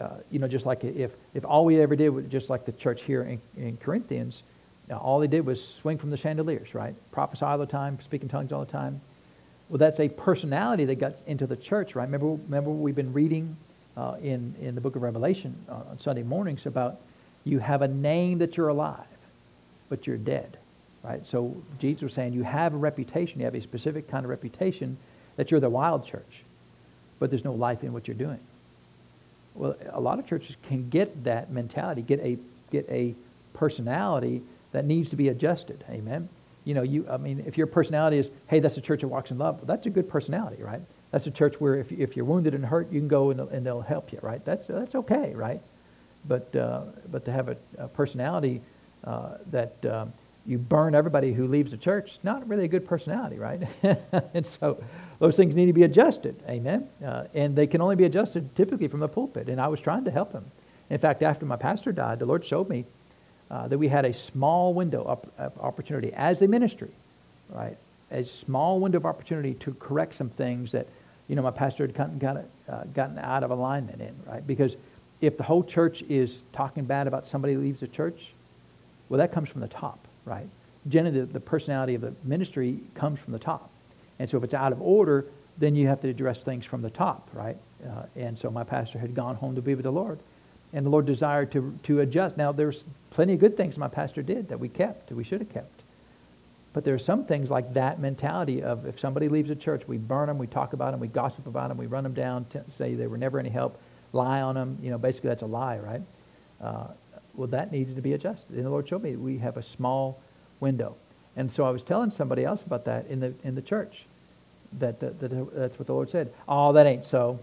[0.00, 2.72] Uh, you know, just like if, if all we ever did was just like the
[2.72, 4.42] church here in, in Corinthians,
[4.90, 6.94] uh, all they did was swing from the chandeliers, right?
[7.12, 9.00] Prophesy all the time, speak in tongues all the time.
[9.68, 12.04] Well, that's a personality that got into the church, right?
[12.04, 13.56] Remember, remember we've been reading
[13.96, 16.96] uh, in, in the book of Revelation on Sunday mornings about
[17.44, 19.06] you have a name that you're alive,
[19.88, 20.56] but you're dead.
[21.02, 21.24] Right?
[21.26, 24.96] So Jesus was saying you have a reputation, you have a specific kind of reputation
[25.36, 26.42] that you're the wild church,
[27.18, 28.40] but there's no life in what you're doing.
[29.54, 32.38] Well, a lot of churches can get that mentality, get a,
[32.70, 33.14] get a
[33.52, 34.42] personality
[34.72, 35.84] that needs to be adjusted.
[35.90, 36.28] Amen?
[36.64, 39.30] you know, you, I mean, if your personality is, hey, that's a church that walks
[39.30, 40.80] in love, well, that's a good personality, right?
[41.14, 43.64] That's a church where if, if you're wounded and hurt, you can go and, and
[43.64, 44.44] they'll help you, right?
[44.44, 45.60] That's, that's okay, right?
[46.26, 48.60] But, uh, but to have a, a personality
[49.04, 50.12] uh, that um,
[50.44, 53.60] you burn everybody who leaves the church, not really a good personality, right?
[54.34, 54.82] and so
[55.20, 56.88] those things need to be adjusted, amen?
[57.06, 59.48] Uh, and they can only be adjusted typically from the pulpit.
[59.48, 60.44] And I was trying to help him.
[60.90, 62.86] In fact, after my pastor died, the Lord showed me
[63.52, 65.04] uh, that we had a small window
[65.38, 66.90] of opportunity as a ministry,
[67.50, 67.76] right?
[68.10, 70.88] A small window of opportunity to correct some things that,
[71.28, 74.46] you know, my pastor had gotten, gotten, uh, gotten out of alignment in, right?
[74.46, 74.76] Because
[75.20, 78.32] if the whole church is talking bad about somebody who leaves the church,
[79.08, 80.46] well, that comes from the top, right?
[80.88, 83.70] Generally, the, the personality of the ministry comes from the top.
[84.18, 85.24] And so if it's out of order,
[85.58, 87.56] then you have to address things from the top, right?
[87.84, 90.18] Uh, and so my pastor had gone home to be with the Lord.
[90.72, 92.36] And the Lord desired to, to adjust.
[92.36, 95.40] Now, there's plenty of good things my pastor did that we kept, that we should
[95.40, 95.83] have kept.
[96.74, 99.96] But there are some things like that mentality of if somebody leaves a church, we
[99.96, 102.44] burn them, we talk about them, we gossip about them, we run them down,
[102.76, 103.80] say they were never any help,
[104.12, 104.76] lie on them.
[104.82, 106.02] You know, basically that's a lie, right?
[106.60, 106.88] Uh,
[107.34, 108.56] well, that needed to be adjusted.
[108.56, 110.20] And the Lord showed me we have a small
[110.58, 110.96] window.
[111.36, 114.04] And so I was telling somebody else about that in the, in the church,
[114.80, 116.32] that, that, that that's what the Lord said.
[116.48, 117.38] Oh, that ain't so.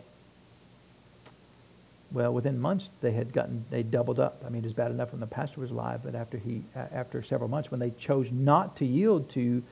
[2.11, 4.43] Well, within months, they had gotten, they doubled up.
[4.45, 7.23] I mean, it was bad enough when the pastor was alive, but after he, after
[7.23, 9.63] several months, when they chose not to yield to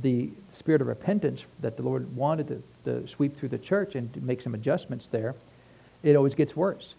[0.00, 4.12] the spirit of repentance that the Lord wanted to, to sweep through the church and
[4.14, 5.34] to make some adjustments there,
[6.02, 6.94] it always gets worse.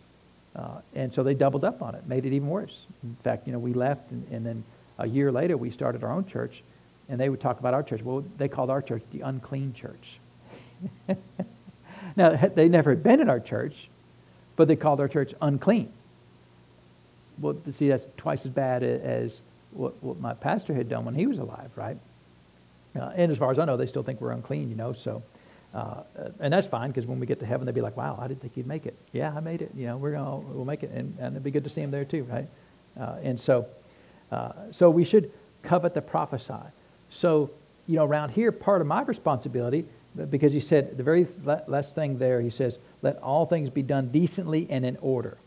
[0.56, 2.86] Uh, and so they doubled up on it, made it even worse.
[3.02, 4.64] In fact, you know, we left, and, and then
[5.00, 6.62] a year later, we started our own church,
[7.10, 8.04] and they would talk about our church.
[8.04, 10.20] Well, they called our church the unclean church.
[12.16, 13.89] now, they never had been in our church,
[14.56, 15.91] but they called our church unclean.
[17.39, 19.39] Well, see, that's twice as bad as
[19.72, 21.97] what, what my pastor had done when he was alive, right?
[22.95, 25.24] Uh, and as far as I know, they still think we're unclean, you know, so.
[25.74, 26.04] Uh,
[26.39, 28.41] and that's fine because when we get to heaven, they'll be like, "Wow, I didn't
[28.41, 29.72] think you'd make it." Yeah, I made it.
[29.76, 31.89] You know, we're gonna we'll make it, and, and it'd be good to see him
[31.89, 32.45] there too, right?
[32.99, 33.66] Uh, and so,
[34.32, 35.32] uh, so we should
[35.64, 36.54] covet the prophesy.
[37.10, 37.49] So,
[37.88, 39.86] you know, around here, part of my responsibility,
[40.30, 41.28] because he said the very
[41.68, 45.38] last thing there, he says, let all things be done decently and in order.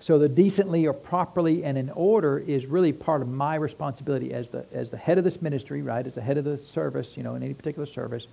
[0.00, 4.48] So the decently or properly and in order is really part of my responsibility as
[4.50, 7.22] the, as the head of this ministry, right, as the head of the service, you
[7.22, 8.26] know, in any particular service.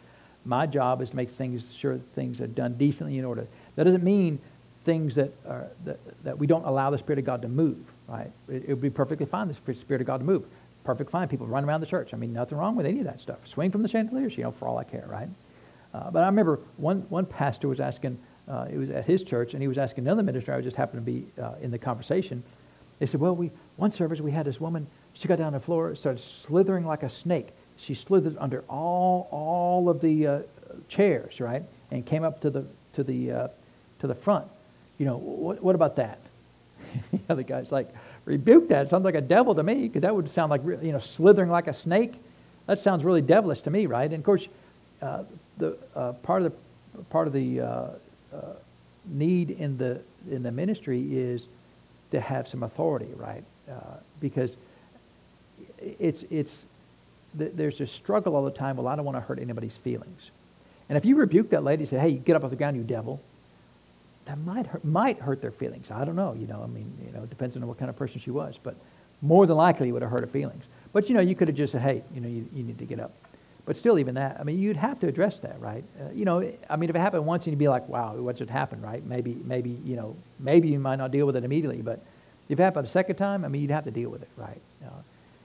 [0.46, 3.48] My job is to make things sure things are done decently in order.
[3.76, 4.38] That doesn't mean
[4.84, 8.30] things that, are, that, that we don't allow the Spirit of God to move, right?
[8.48, 10.46] It, it would be perfectly fine the Spirit of God to move.
[10.86, 11.28] Perfect fine.
[11.28, 12.14] People run around the church.
[12.14, 13.46] I mean, nothing wrong with any of that stuff.
[13.48, 15.28] Swing from the chandeliers, you know, for all I care, right?
[15.94, 19.54] Uh, but I remember one, one pastor was asking, uh, it was at his church,
[19.54, 22.44] and he was asking another minister, I just happened to be uh, in the conversation.
[23.00, 25.60] They said, well, we, one service we had this woman, she got down on the
[25.60, 27.48] floor, started slithering like a snake.
[27.78, 30.40] She slithered under all, all of the uh,
[30.88, 33.48] chairs, right, and came up to the, to the, uh,
[34.02, 34.46] to the front.
[35.00, 36.20] You know, what, what about that?
[37.12, 37.88] the other guy's like,
[38.26, 38.88] rebuke that.
[38.88, 41.50] It sounds like a devil to me, because that would sound like, you know, slithering
[41.50, 42.14] like a snake.
[42.68, 44.06] That sounds really devilish to me, right?
[44.06, 44.48] And of course,
[45.02, 45.24] uh,
[45.58, 46.54] the uh, part of
[46.96, 47.90] the part of the uh, uh,
[49.06, 51.46] need in the in the ministry is
[52.12, 53.44] to have some authority, right?
[53.70, 54.58] Uh, because
[55.80, 56.66] it's it's
[57.36, 58.78] there's a struggle all the time.
[58.78, 60.32] Well, I don't want to hurt anybody's feelings,
[60.90, 63.22] and if you rebuke that lady, say, "Hey, get up off the ground, you devil,"
[64.26, 65.92] that might hurt, might hurt their feelings.
[65.92, 66.34] I don't know.
[66.34, 68.58] You know, I mean, you know, it depends on what kind of person she was,
[68.62, 68.76] but
[69.22, 70.64] more than likely it would have hurt her feelings.
[70.94, 72.86] But you know, you could have just said, "Hey, you know, you, you need to
[72.86, 73.12] get up."
[73.66, 75.84] But still, even that, I mean, you'd have to address that, right?
[76.00, 78.52] Uh, you know, I mean, if it happened once, you'd be like, wow, what just
[78.52, 79.04] happened, right?
[79.04, 82.00] Maybe, maybe, you know, maybe you might not deal with it immediately, but
[82.48, 84.62] if it happened a second time, I mean, you'd have to deal with it, right?
[84.86, 84.90] Uh,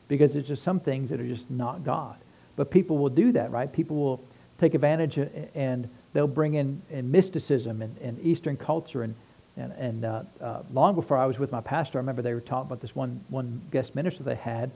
[0.09, 2.16] because there's just some things that are just not God.
[2.57, 3.72] But people will do that, right?
[3.72, 4.20] People will
[4.61, 9.03] take advantage uh, and they'll bring in, in mysticism and, and Eastern culture.
[9.03, 9.15] And,
[9.57, 12.41] and, and uh, uh, long before I was with my pastor, I remember they were
[12.41, 14.71] talking about this one, one guest minister they had.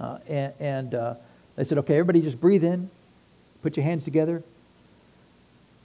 [0.00, 1.16] Uh, and, and
[1.56, 2.88] they said, okay, everybody just breathe in,
[3.62, 4.42] put your hands together,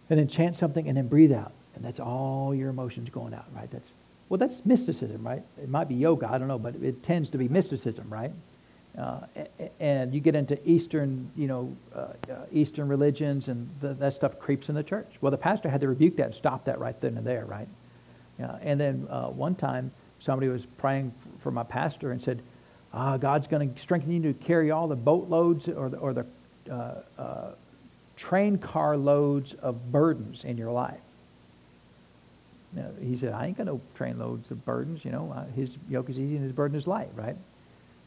[0.09, 1.51] and then chant something, and then breathe out.
[1.75, 3.69] And that's all your emotions going out, right?
[3.71, 3.89] That's
[4.29, 5.43] well, that's mysticism, right?
[5.61, 8.31] It might be yoga, I don't know, but it tends to be mysticism, right?
[8.97, 9.21] Uh,
[9.79, 11.99] and you get into Eastern, you know, uh,
[12.31, 15.07] uh, Eastern religions, and the, that stuff creeps in the church.
[15.19, 17.67] Well, the pastor had to rebuke that and stop that right then and there, right?
[18.61, 19.01] And then
[19.35, 22.41] one time, somebody was praying for my pastor and said,
[22.93, 26.25] uh, God's going to strengthen you to carry all the boatloads or the, or the
[26.69, 27.51] uh, uh,
[28.15, 30.99] train car loads of burdens in your life.
[32.73, 35.03] Now, he said, I ain't got no train loads of burdens.
[35.03, 37.35] You know, his yoke is easy and his burden is light, right?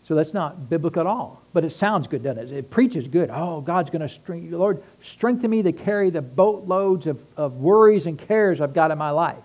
[0.06, 1.42] So that's not biblical at all.
[1.52, 2.52] But it sounds good, doesn't it?
[2.52, 3.28] It preaches good.
[3.30, 7.56] Oh, God's going to strengthen, you, Lord, strengthen me to carry the boatloads of, of
[7.56, 9.42] worries and cares I've got in my life.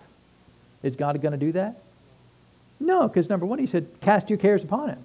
[0.83, 1.77] Is God going to do that?
[2.79, 4.99] No, because number one, he said, cast your cares upon him.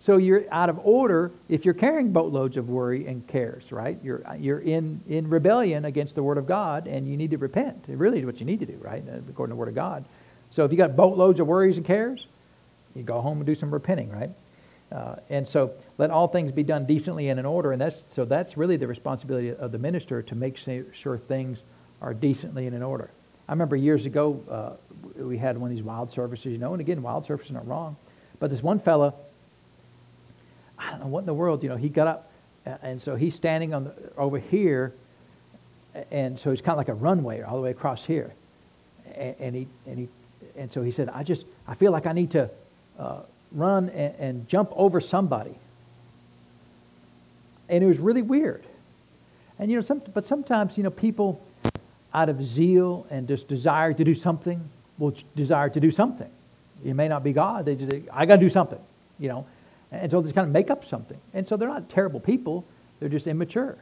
[0.00, 3.98] So you're out of order if you're carrying boatloads of worry and cares, right?
[4.02, 7.84] You're, you're in, in rebellion against the Word of God, and you need to repent.
[7.88, 9.02] It really is what you need to do, right?
[9.08, 10.04] Uh, according to the Word of God.
[10.50, 12.26] So if you got boatloads of worries and cares,
[12.94, 14.30] you go home and do some repenting, right?
[14.92, 17.72] Uh, and so let all things be done decently and in order.
[17.72, 21.58] And that's, so that's really the responsibility of the minister to make sure things
[22.00, 23.10] are decently and in order.
[23.48, 24.72] I remember years ago, uh,
[25.22, 27.96] we had one of these wild services, you know, and again, wild services are wrong.
[28.38, 29.14] But this one fella,
[30.78, 32.30] I don't know what in the world, you know, he got up,
[32.82, 34.92] and so he's standing on the, over here,
[36.10, 38.34] and so he's kind of like a runway all the way across here.
[39.14, 40.08] And, and he, and he,
[40.56, 42.50] and so he said, I just, I feel like I need to,
[42.98, 43.20] uh,
[43.52, 45.54] run and, and jump over somebody.
[47.68, 48.64] And it was really weird.
[49.58, 51.42] And you know, some, but sometimes you know people,
[52.14, 54.60] out of zeal and just desire to do something,
[54.98, 56.30] will desire to do something.
[56.84, 57.64] It may not be God.
[57.64, 58.78] They just I got to do something,
[59.18, 59.46] you know,
[59.90, 61.18] and so they just kind of make up something.
[61.34, 62.64] And so they're not terrible people.
[63.00, 63.76] They're just immature.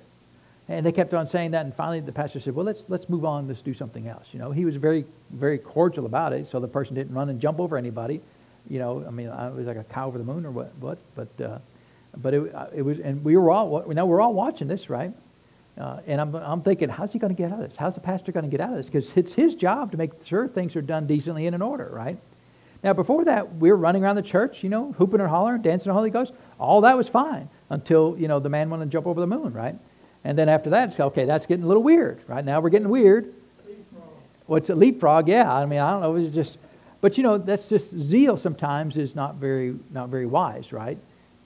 [0.69, 3.25] And they kept on saying that, and finally the pastor said, "Well, let's let's move
[3.25, 3.49] on.
[3.49, 6.69] Let's do something else." You know, he was very very cordial about it, so the
[6.69, 8.21] person didn't run and jump over anybody
[8.69, 10.99] you know, I mean, it was like a cow over the moon or what, what
[11.15, 11.59] but, uh,
[12.17, 15.12] but it, uh, it was, and we were all, now we're all watching this, right?
[15.77, 17.77] Uh, and I'm, I'm thinking, how's he going to get out of this?
[17.77, 18.87] How's the pastor going to get out of this?
[18.87, 22.17] Because it's his job to make sure things are done decently and in order, right?
[22.85, 25.89] Now, before that, we were running around the church, you know, hooping and hollering, dancing
[25.89, 26.33] the Holy Ghost.
[26.61, 29.53] All that was fine until, you know, the man wanted to jump over the moon,
[29.53, 29.75] right?
[30.23, 32.45] And then after that, it's okay, that's getting a little weird, right?
[32.45, 33.33] Now we're getting weird.
[34.47, 35.29] What's a leapfrog?
[35.29, 36.15] Yeah, I mean, I don't know.
[36.15, 36.57] It was just,
[37.05, 40.97] but you know, that's just zeal sometimes is not very, not very wise, right?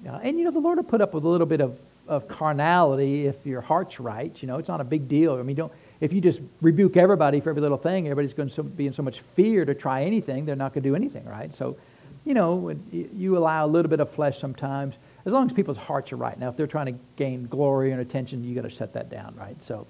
[0.08, 2.28] Uh, and you know, the Lord will put up with a little bit of, of
[2.28, 4.40] carnality if your heart's right.
[4.40, 5.34] You know, it's not a big deal.
[5.34, 8.62] I mean, don't, if you just rebuke everybody for every little thing, everybody's going to
[8.62, 11.52] be in so much fear to try anything, they're not going to do anything, right?
[11.52, 11.76] So,
[12.24, 14.94] you know, you allow a little bit of flesh sometimes,
[15.26, 16.38] as long as people's hearts are right.
[16.38, 19.34] Now, if they're trying to gain glory and attention, you got to shut that down,
[19.36, 19.60] right?
[19.66, 19.88] So,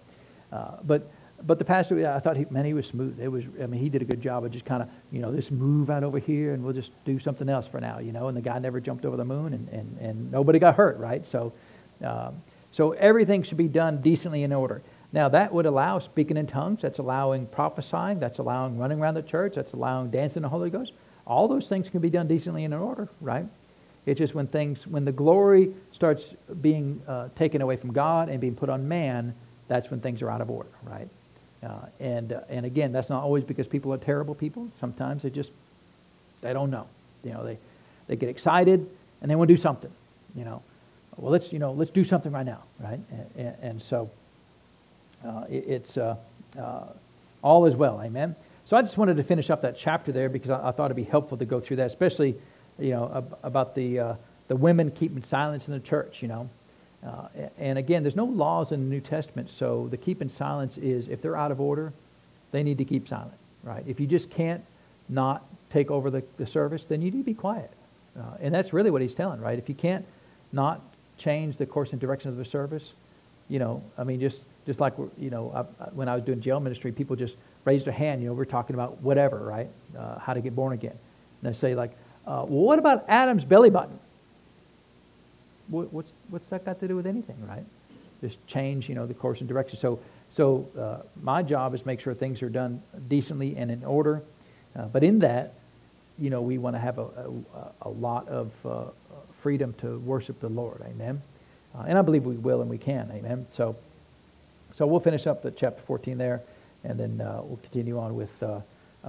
[0.51, 1.11] uh, but
[1.47, 3.21] but the pastor, I thought, he, man, he was smooth.
[3.21, 5.31] It was, I mean, he did a good job of just kind of, you know,
[5.31, 8.29] this move out over here, and we'll just do something else for now, you know.
[8.29, 11.27] And the guy never jumped over the moon, and, and, and nobody got hurt, right?
[11.27, 11.53] So,
[12.05, 14.83] um, so everything should be done decently in order.
[15.13, 16.83] Now that would allow speaking in tongues.
[16.83, 18.21] That's allowing prophesying.
[18.21, 19.55] That's allowing running around the church.
[19.55, 20.93] That's allowing dancing the Holy Ghost.
[21.27, 23.47] All those things can be done decently in order, right?
[24.07, 28.41] It's just when things, when the glory starts being uh, taken away from God and
[28.41, 29.35] being put on man,
[29.67, 31.09] that's when things are out of order, right?
[31.63, 34.69] Uh, and, uh, and again, that's not always because people are terrible people.
[34.79, 35.51] Sometimes they just,
[36.41, 36.87] they don't know.
[37.25, 37.59] You know, they,
[38.07, 38.89] they get excited
[39.21, 39.91] and they want to do something,
[40.37, 40.63] you know.
[41.17, 43.01] Well, let's, you know, let's do something right now, right?
[43.37, 44.09] And, and so
[45.27, 46.17] uh, it, it's uh,
[46.57, 46.85] uh,
[47.43, 48.37] all is well, amen.
[48.67, 50.97] So I just wanted to finish up that chapter there because I, I thought it'd
[50.97, 52.37] be helpful to go through that, especially,
[52.79, 54.15] you know, ab- about the, uh,
[54.47, 56.49] the women keeping silence in the church, you know.
[57.07, 57.29] Uh,
[57.59, 61.23] and again, there's no laws in the New Testament, so the keeping silence is if
[61.23, 61.93] they're out of order,
[62.51, 63.85] they need to keep silent, right?
[63.87, 64.65] If you just can't
[65.09, 67.71] not take over the, the service, then you need to be quiet.
[68.19, 69.59] Uh, and that's really what he's telling, right?
[69.59, 70.05] If you can't
[70.53, 70.81] not
[71.19, 72.93] change the course and direction of the service,
[73.49, 76.61] you know, I mean, just just like you know, I, when I was doing jail
[76.61, 78.23] ministry, people just raised their hand.
[78.23, 79.69] You know, we're talking about whatever, right?
[79.97, 80.97] Uh, how to get born again,
[81.43, 81.93] and they say like,
[82.27, 83.99] uh, well, what about Adam's belly button?
[85.69, 87.65] What's, what's that got to do with anything, right?
[88.21, 89.79] Just change, you know, the course and direction.
[89.79, 90.01] So,
[90.31, 94.23] so uh, my job is make sure things are done decently and in order.
[94.77, 95.55] Uh, but in that,
[96.19, 98.85] you know, we want to have a, a, a lot of uh,
[99.41, 100.83] freedom to worship the Lord.
[100.83, 101.23] Amen.
[101.75, 103.11] Uh, and I believe we will and we can.
[103.13, 103.47] Amen.
[103.51, 103.77] So,
[104.73, 106.41] so we'll finish up the chapter 14 there,
[106.85, 108.43] and then uh, we'll continue on with.
[108.43, 108.61] Uh,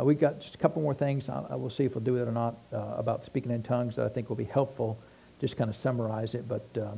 [0.04, 1.30] we've got just a couple more things.
[1.30, 4.06] I, I will see if we'll do it or not about speaking in tongues that
[4.06, 4.98] I think will be helpful
[5.40, 6.48] just kind of summarize it.
[6.48, 6.92] But, uh,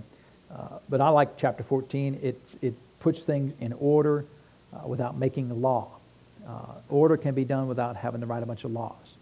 [0.54, 2.20] uh, but I like chapter 14.
[2.22, 4.26] It, it puts things in order
[4.74, 5.90] uh, without making a law.
[6.48, 9.16] Uh, order can be done without having to write a bunch of laws.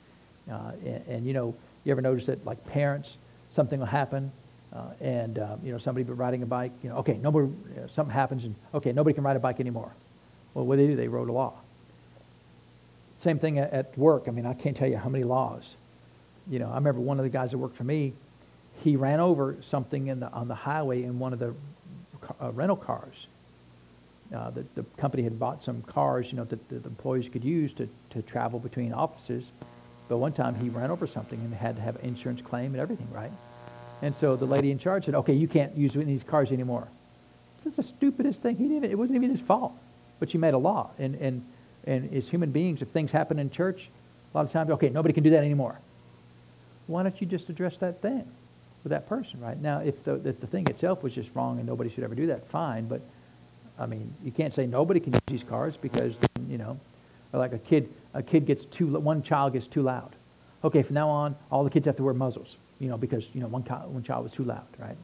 [0.49, 3.15] Uh, and, and, you know, you ever notice that, like parents,
[3.51, 4.32] something will happen,
[4.74, 6.72] uh, and you know somebody be riding a bike.
[6.84, 9.59] You know, okay, nobody, you know, something happens, and okay, nobody can ride a bike
[9.59, 9.91] anymore.
[10.53, 10.95] Well, what do they do?
[10.95, 11.53] They wrote a law.
[13.20, 14.26] Same thing at work.
[14.28, 15.76] I mean, I can't tell you how many laws.
[16.49, 18.13] You know, I remember one of the guys that worked for me
[18.84, 21.53] he ran over something in the, on the highway in one of the
[22.41, 23.27] uh, rental cars.
[24.34, 27.73] Uh, the, the company had bought some cars, you know, that, the employees could use
[27.73, 29.45] to, to travel between offices.
[30.07, 32.77] But one time he ran over something and had to have an insurance claim and
[32.77, 33.32] everything, right?
[34.01, 36.88] And so the lady in charge said, okay, you can't use these cars anymore.
[37.65, 38.55] Is the stupidest thing.
[38.55, 39.73] He didn't, it wasn't even his fault.
[40.19, 40.91] But she made a law.
[40.97, 41.45] And, and,
[41.86, 43.89] and as human beings, if things happen in church,
[44.34, 45.77] a lot of times, okay, nobody can do that anymore.
[46.88, 48.25] Why don't you just address that thing
[48.84, 49.59] with that person, right?
[49.59, 52.27] Now, if the, if the thing itself was just wrong and nobody should ever do
[52.27, 52.88] that, fine.
[52.88, 53.01] But,
[53.80, 56.15] I mean, you can't say nobody can use these cars because,
[56.47, 56.80] you know,
[57.34, 60.15] like a kid, a kid gets too, one child gets too loud.
[60.63, 63.41] Okay, from now on, all the kids have to wear muzzles you know, because, you
[63.41, 64.95] know, one, one child was too loud, right?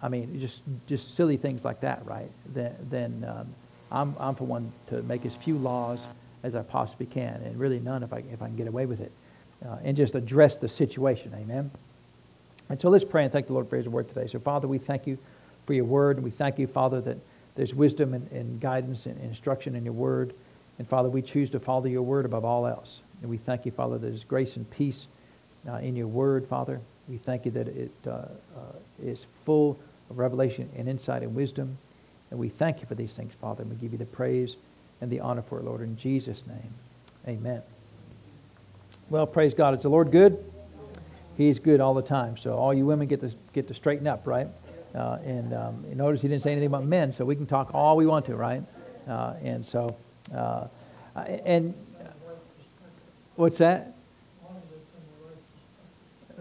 [0.00, 2.30] I mean, just, just silly things like that, right?
[2.46, 3.54] Then, then um,
[3.90, 6.00] I'm, I'm for one to make as few laws
[6.42, 9.00] as I possibly can, and really none if I, if I can get away with
[9.00, 9.12] it,
[9.64, 11.70] uh, and just address the situation, amen?
[12.72, 14.26] And so let's pray and thank the Lord for his word today.
[14.26, 15.18] So, Father, we thank you
[15.66, 17.18] for your word, we thank you, Father, that
[17.54, 20.32] there's wisdom and, and guidance and instruction in your word.
[20.78, 23.00] And, Father, we choose to follow your word above all else.
[23.20, 25.06] And we thank you, Father, that there's grace and peace
[25.68, 26.80] uh, in your word, Father.
[27.10, 28.28] We thank you that it uh, uh,
[29.02, 31.76] is full of revelation and insight and wisdom.
[32.30, 33.64] And we thank you for these things, Father.
[33.64, 34.56] And we give you the praise
[35.02, 35.82] and the honor for it, Lord.
[35.82, 36.72] In Jesus' name,
[37.28, 37.60] amen.
[39.10, 39.74] Well, praise God.
[39.74, 40.42] Is the Lord good?
[41.36, 42.36] He's good all the time.
[42.36, 44.48] So all you women get to, get to straighten up, right?
[44.94, 47.96] Uh, and um, notice he didn't say anything about men, so we can talk all
[47.96, 48.62] we want to, right?
[49.08, 49.96] Uh, and so,
[50.34, 50.66] uh,
[51.16, 51.74] and
[53.36, 53.94] what's that?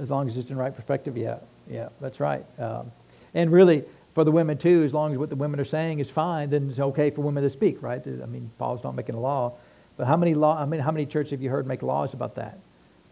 [0.02, 1.38] as long as it's in right perspective, yeah,
[1.70, 2.44] yeah, that's right.
[2.60, 2.92] Um,
[3.34, 3.84] and really,
[4.14, 6.70] for the women too, as long as what the women are saying is fine, then
[6.70, 8.02] it's okay for women to speak, right?
[8.06, 9.54] I mean, Paul's not making a law,
[9.98, 10.60] but how many law?
[10.60, 12.58] I mean, how many churches have you heard make laws about that?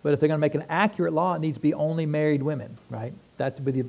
[0.02, 2.42] But if they're going to make an accurate law, it needs to be only married
[2.42, 3.14] women, right?
[3.38, 3.86] That's if you're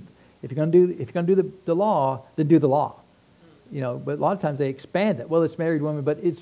[0.56, 2.96] going to do if you're going to do the, the law, then do the law.
[3.70, 5.28] You know, but a lot of times they expand it.
[5.28, 6.40] Well, it's married women, but it's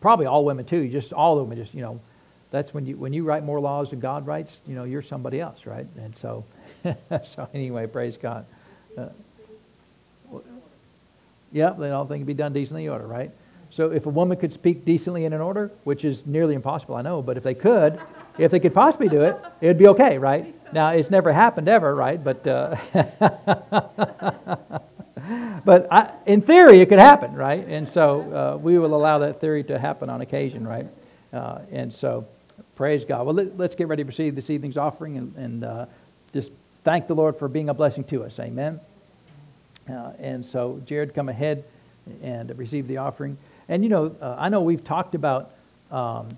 [0.00, 0.88] probably all women too.
[0.88, 2.00] Just all them, just you know,
[2.50, 5.40] that's when you when you write more laws than God writes, you know, you're somebody
[5.40, 5.86] else, right?
[5.96, 6.44] And so,
[7.24, 8.44] so anyway, praise God.
[8.98, 9.08] Uh,
[11.52, 13.30] yeah, then all things be done decently in order, right?
[13.70, 17.02] So if a woman could speak decently in an order, which is nearly impossible, I
[17.02, 18.00] know, but if they could,
[18.38, 20.54] if they could possibly do it, it would be okay, right?
[20.72, 22.22] Now it's never happened ever, right?
[22.22, 22.76] But uh,
[25.64, 27.66] but I, in theory, it could happen, right?
[27.66, 30.86] And so uh, we will allow that theory to happen on occasion, right?
[31.32, 32.26] Uh, and so
[32.76, 33.24] Praise God.
[33.24, 35.86] Well, let, us get ready to receive this evening's offering and, and uh,
[36.32, 36.50] just
[36.82, 38.40] thank the Lord for being a blessing to us.
[38.40, 38.80] Amen.
[39.88, 41.62] Uh, and so, Jared, come ahead
[42.20, 43.38] and receive the offering.
[43.68, 45.52] And, you know, uh, I know we've talked about
[45.92, 46.28] um,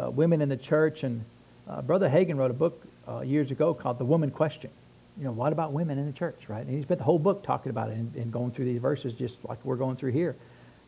[0.00, 1.24] uh, women in the church, and
[1.68, 4.70] uh, Brother Hagin wrote a book uh, years ago called The Woman Question.
[5.18, 6.64] You know, what about women in the church, right?
[6.64, 9.12] And he spent the whole book talking about it and, and going through these verses
[9.14, 10.36] just like we're going through here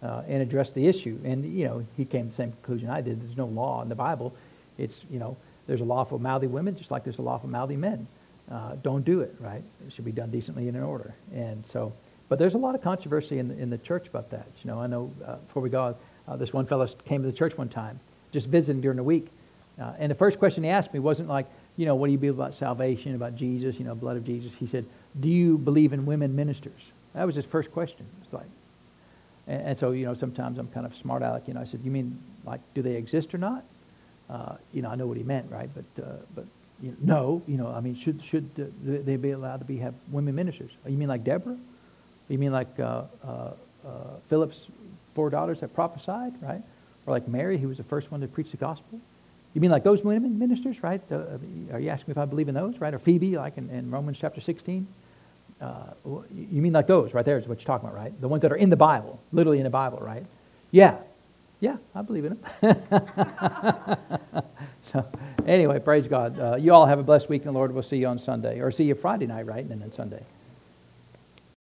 [0.03, 1.19] uh, and address the issue.
[1.25, 3.21] And, you know, he came to the same conclusion I did.
[3.21, 4.35] There's no law in the Bible.
[4.79, 5.37] It's, you know,
[5.67, 8.07] there's a law for mouthy women just like there's a law for mouthy men.
[8.51, 9.63] Uh, don't do it, right?
[9.87, 11.15] It should be done decently and in order.
[11.35, 11.93] And so,
[12.29, 14.47] but there's a lot of controversy in the, in the church about that.
[14.63, 15.97] You know, I know uh, before we go,
[16.27, 18.01] uh, this one fellow came to the church one time,
[18.33, 19.29] just visiting during the week.
[19.81, 22.19] Uh, and the first question he asked me wasn't like, you know, what do you
[22.19, 24.53] believe about salvation, about Jesus, you know, blood of Jesus?
[24.55, 24.85] He said,
[25.19, 26.81] do you believe in women ministers?
[27.15, 28.07] That was his first question.
[28.23, 28.47] It's like,
[29.47, 31.49] and, and, so, you know, sometimes I'm kind of smart aleck.
[31.49, 33.65] You know, I said, you mean like, do they exist or not?
[34.29, 35.69] Uh, you know, I know what he meant, right?
[35.75, 36.45] But, uh, but
[36.83, 39.95] you know, no, you know, I mean, should should they be allowed to be have
[40.11, 40.71] women ministers?
[40.87, 41.59] You mean like Deborah?
[42.29, 43.53] You mean like uh, uh, uh,
[44.29, 44.67] Philip's
[45.15, 46.63] four daughters that prophesied, right?
[47.11, 49.01] Or like Mary, who was the first one to preach the gospel?
[49.53, 51.01] You mean like those women ministers, right?
[51.11, 52.95] are you asking me if I believe in those, right?
[52.95, 54.87] Or Phoebe, like in, in Romans chapter 16?
[55.61, 55.75] Uh,
[56.33, 58.21] you mean like those right there is what you're talking about, right?
[58.21, 60.25] The ones that are in the Bible, literally in the Bible, right?
[60.71, 60.99] Yeah.
[61.59, 62.77] Yeah, I believe in them.
[64.93, 65.05] so,
[65.47, 66.39] anyway, praise God.
[66.39, 67.73] Uh, you all have a blessed week the Lord.
[67.73, 69.65] We'll see you on Sunday, or see you Friday night, right?
[69.65, 70.23] And then Sunday.